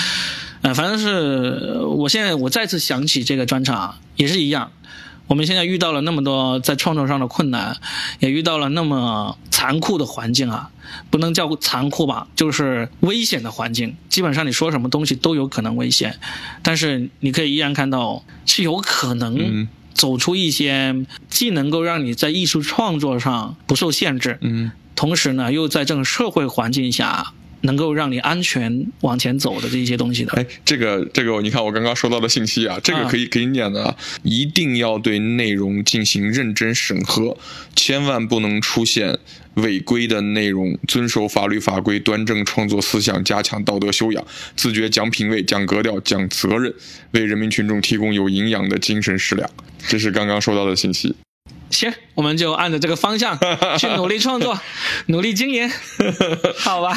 [0.63, 4.71] 呃，反正是呃我现在我再次想起这个专场也是一样。
[5.29, 7.77] 我们现在遇到了那么多在创作上的困难，
[8.19, 10.71] 也遇到了那么残酷的环境啊，
[11.11, 13.95] 不能叫残酷吧，就是危险的环境。
[14.09, 16.19] 基本上你说什么东西都有可能危险，
[16.63, 27.33] 但是你可以依然看到是有可能嗯走出一些既能够让你在艺术创作上不受限制，嗯同时呢又在这种社会环境下
[27.63, 30.33] 能够让你安全往前走的这一些东西的。
[30.33, 37.37] 哎，这个这个，你看我刚刚收到的信息啊，这个啊可以可以念的啊，一定要对内容进行认真审核，
[37.75, 39.19] 千万不能出现
[39.55, 46.73] 违规的内容，遵守法律法规，端正创作思想，加强道德修养，自觉讲品位、讲格调、讲责任，
[47.13, 49.49] 为人民群众提供有营养的精神食粮。
[49.87, 51.15] 这是刚刚收到的信息。
[51.71, 53.39] 行，我们就按照这个方向
[53.79, 54.59] 去努力创作，
[55.07, 55.71] 努力经营，
[56.59, 56.97] 好吧？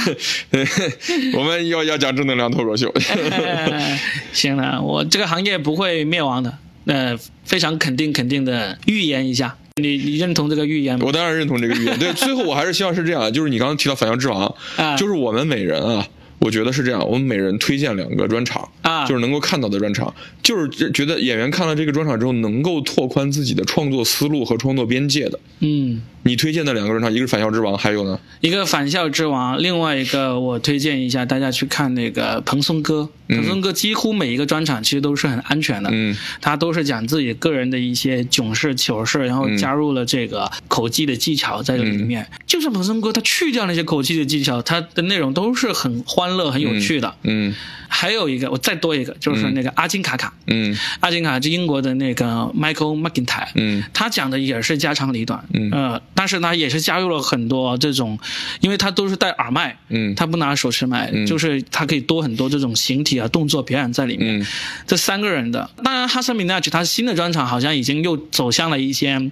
[1.36, 2.92] 我们要要讲正能量脱口秀。
[3.10, 4.00] 哎
[4.34, 11.06] 行了，我这个行业不会灭亡的，呃，非常肯定肯定的预言一下，你你认同这个预言吗？
[11.06, 12.00] 我当然认同这个预言。
[12.00, 16.08] 对，最后我还是希望是这样，就是你刚刚提到《反向之王》啊就是我们每人啊，
[16.42, 25.40] 我觉得是这样，我们每人推荐两个专场啊就是能够看到的专场，就是觉得演员看了这个专场之后，能够拓宽自己的创作思路和创作边界的。
[25.60, 28.20] 嗯，你推荐的两个专场，一个是《返校之王》，还有呢？
[28.42, 33.08] 一个返校之王，另外一个我推荐一下大家去看那个蓬松哥。
[33.32, 36.16] 蓬松哥几乎每一个专场其实都是很安全的，嗯。
[36.40, 42.28] 他都是讲自己个人的一些囧事糗事，然后加入了这个口技的技巧在这里面。
[42.46, 47.16] 就是蓬松哥他去掉那些口技的技巧，他的内容都是很欢乐、很有趣的。
[47.24, 47.54] 嗯。
[47.94, 50.34] 还有一个，我再多一个，就是那个阿金卡卡。
[50.48, 50.76] 嗯。
[51.02, 52.26] 阿金卡是英国的那个
[52.58, 53.84] Michael McIntyre，嗯。
[53.94, 55.70] 他讲的也是家长里短，嗯。
[55.72, 58.18] 呃，但是呢也是加入了很多这种，
[58.62, 60.16] 因为他都是戴耳麦，嗯。
[60.16, 61.26] 他不拿手持麦，嗯。
[61.26, 64.42] 就是他可以多很多这种形体啊动作表演在里面。
[64.42, 64.46] 嗯
[64.86, 69.32] 这三个人的，当然哈森米纳奇他新的专场好像已经又走向了一些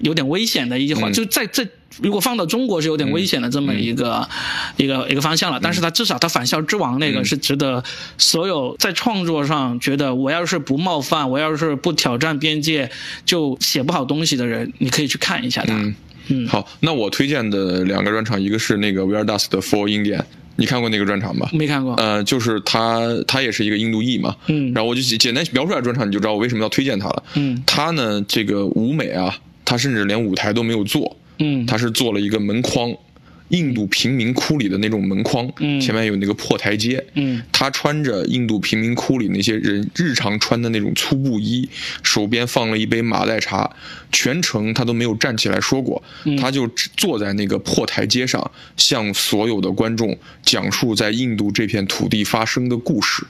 [0.00, 1.66] 有点危险的一些话，嗯就在这。
[2.00, 4.26] 如果放到中国是有点危险的这么一个、
[4.76, 7.82] 一个一个方向了，但是他至少他返校之王那个是值得
[8.16, 12.88] 所有在创作上觉得我要是不冒犯，我要是不挑战边界
[13.26, 15.74] 就写不好东西的人，你可以去看一下他。
[15.74, 15.94] 嗯。
[16.28, 20.22] 嗯好，那我推荐的两个专场，一个是那个 We Are Dust 的 For Indian。
[20.60, 21.48] 你看过那个专场吧？
[21.52, 21.94] 没看过。
[21.94, 27.22] 呃，就是他，他也是一个印度裔嘛，嗯然后我就简简单描述一下专场，你就知道我为什么要推荐他了。
[27.34, 29.34] 嗯他呢，这个舞美啊，
[29.64, 32.92] 他甚至连舞台都没有做，嗯他是做了一个门框，
[33.50, 35.80] 印度贫民窟里的那种门框，嗯。
[35.80, 37.40] 前面有那个破台阶，嗯。
[37.52, 41.68] 他穿着印度贫民窟里那些人日常穿的那种粗布衣，
[42.02, 43.70] 手边放了一杯马黛茶，
[44.10, 46.36] 全程他都没有站起来说过，嗯。
[46.36, 53.24] 他就坐在那个破台阶上，向所有的观众讲述在印度这片土地发生的故事。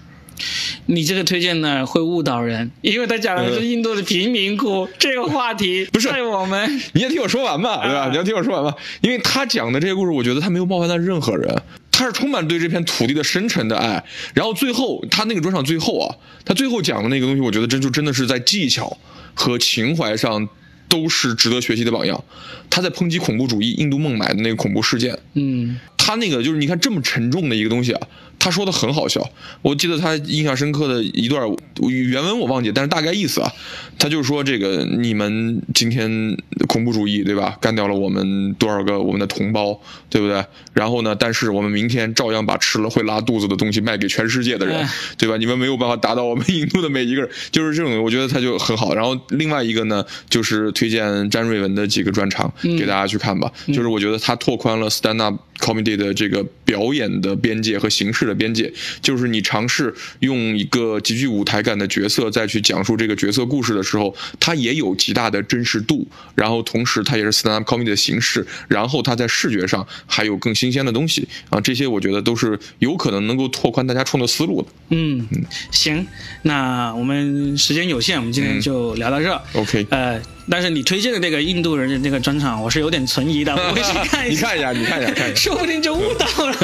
[0.86, 8.00] 你这个推荐呢会误导人，因为他讲的是印度的贫民窟、这个话题，不是我们 你也听我说完吧， 对吧？
[8.02, 14.04] 啊你要听我说完吧，因为他讲的这些故事，我觉得他没有冒犯到任何人，他是充满对这片土地的深沉的爱。
[14.34, 18.98] 然后最后他那个专场最后啊，他最后讲的那个东西，我觉得真就真的是在技巧
[19.34, 20.48] 和情怀上
[20.88, 22.22] 都是值得学习的榜样。
[22.68, 28.00] 他在抨击恐怖主义、印度孟买的那个恐怖事件，嗯他那个就是你看这么沉重的一个东西啊，
[28.40, 29.24] 他说的很好笑。
[29.62, 31.48] 我记得他印象深刻的一段
[31.88, 33.52] 原文我忘记，但是大概意思啊，
[33.98, 36.36] 他就说这个你们今天
[36.66, 39.78] 恐怖主义对吧，干掉了我们多少个我们的同胞，
[40.08, 40.44] 对不对？
[40.72, 44.88] 然后呢，但是我们明天照样把吃了会拉肚子的东西卖给全世界的人哎，
[45.18, 45.36] 对吧？
[45.36, 48.94] 你们没有办法打倒我们印度的每一个人，就是这种，我觉得他就很好。
[48.94, 74.68] 然后另外一个呢，就是推荐詹瑞文的几个专场给大家去看吧，就是我觉得他拓宽了 stand up comedy 的这个表演的边界和形式的边界，就是你尝试用一个极具舞台感的角色再去讲述这个角色故事的时候，它也有极大的真实度，然后同时它也是 stand up comedy 的形式，然后它在视觉上还有更新鲜的东西啊，这些我觉得都是有可能能够拓宽大家创作思路的。
[74.88, 75.26] 嗯，
[75.70, 76.06] 行，
[76.42, 79.42] 那我们时间有限，我们今天就聊到这。
[79.52, 84.52] OK 呃，但是你推荐的那个印度人的那个专场，我是有点存疑的，我会去看一下。
[84.54, 85.40] 你看一下，你看一下，看一下。
[85.40, 86.56] 说不定就误导了。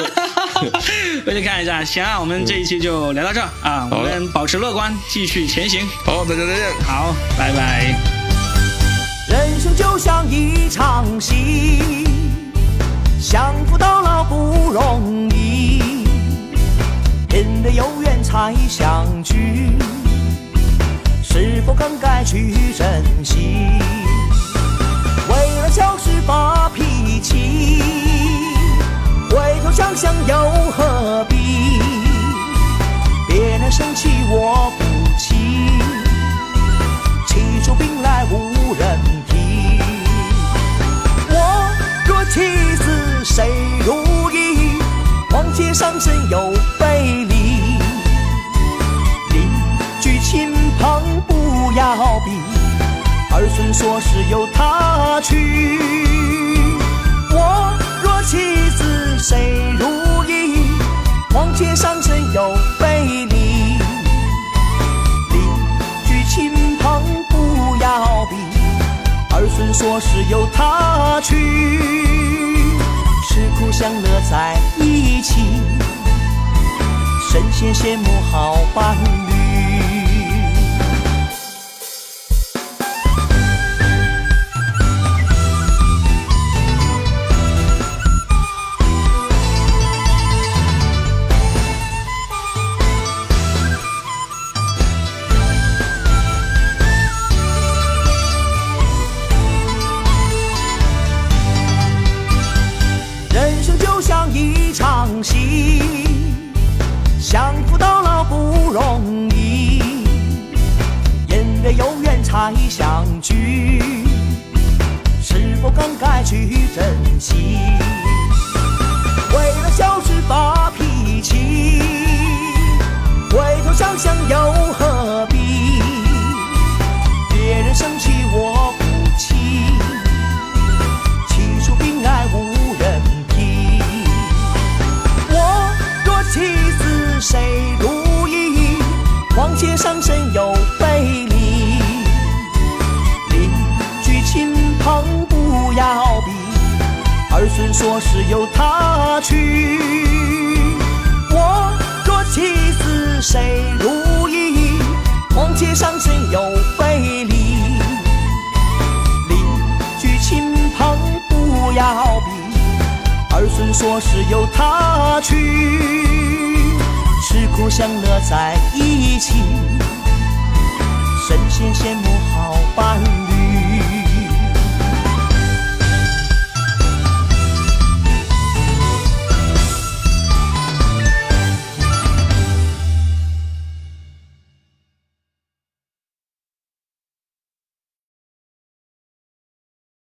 [1.26, 1.84] 回去看一下。
[1.84, 5.86] 行啊，我们这一期就聊到这儿啊，我们保持乐观，继续前行。
[6.04, 6.72] 好，大家再见。
[6.84, 7.94] 好，拜拜。
[9.28, 12.04] 人生就像一场戏，
[13.20, 16.04] 相扶到老不容易，
[17.30, 19.70] 人的有缘才相聚，
[21.38, 23.68] 是否更该去珍惜？
[25.28, 27.82] 为了小事发脾气，
[29.28, 30.34] 回头想想又
[30.70, 31.78] 何必？
[33.28, 34.84] 别人生气我不
[35.18, 35.34] 气。
[37.28, 39.78] 气出病来无人替。
[41.28, 41.68] 我
[42.06, 42.40] 若妻
[42.76, 43.52] 子谁
[43.84, 44.78] 如意？
[45.28, 47.35] 况且上身有背离。
[51.86, 52.32] 要比，
[53.32, 55.78] 儿孙说是由他去。
[57.30, 58.36] 我若妻
[58.70, 59.86] 子谁如
[60.24, 60.66] 意？
[61.30, 63.78] 况且上身有背离。
[65.30, 65.38] 邻
[66.08, 68.34] 居亲朋不要比，
[69.32, 71.36] 儿孙说是由他去，
[73.28, 75.62] 吃苦享乐在一起，
[77.30, 78.96] 神仙羡慕好伴
[79.28, 79.45] 侣。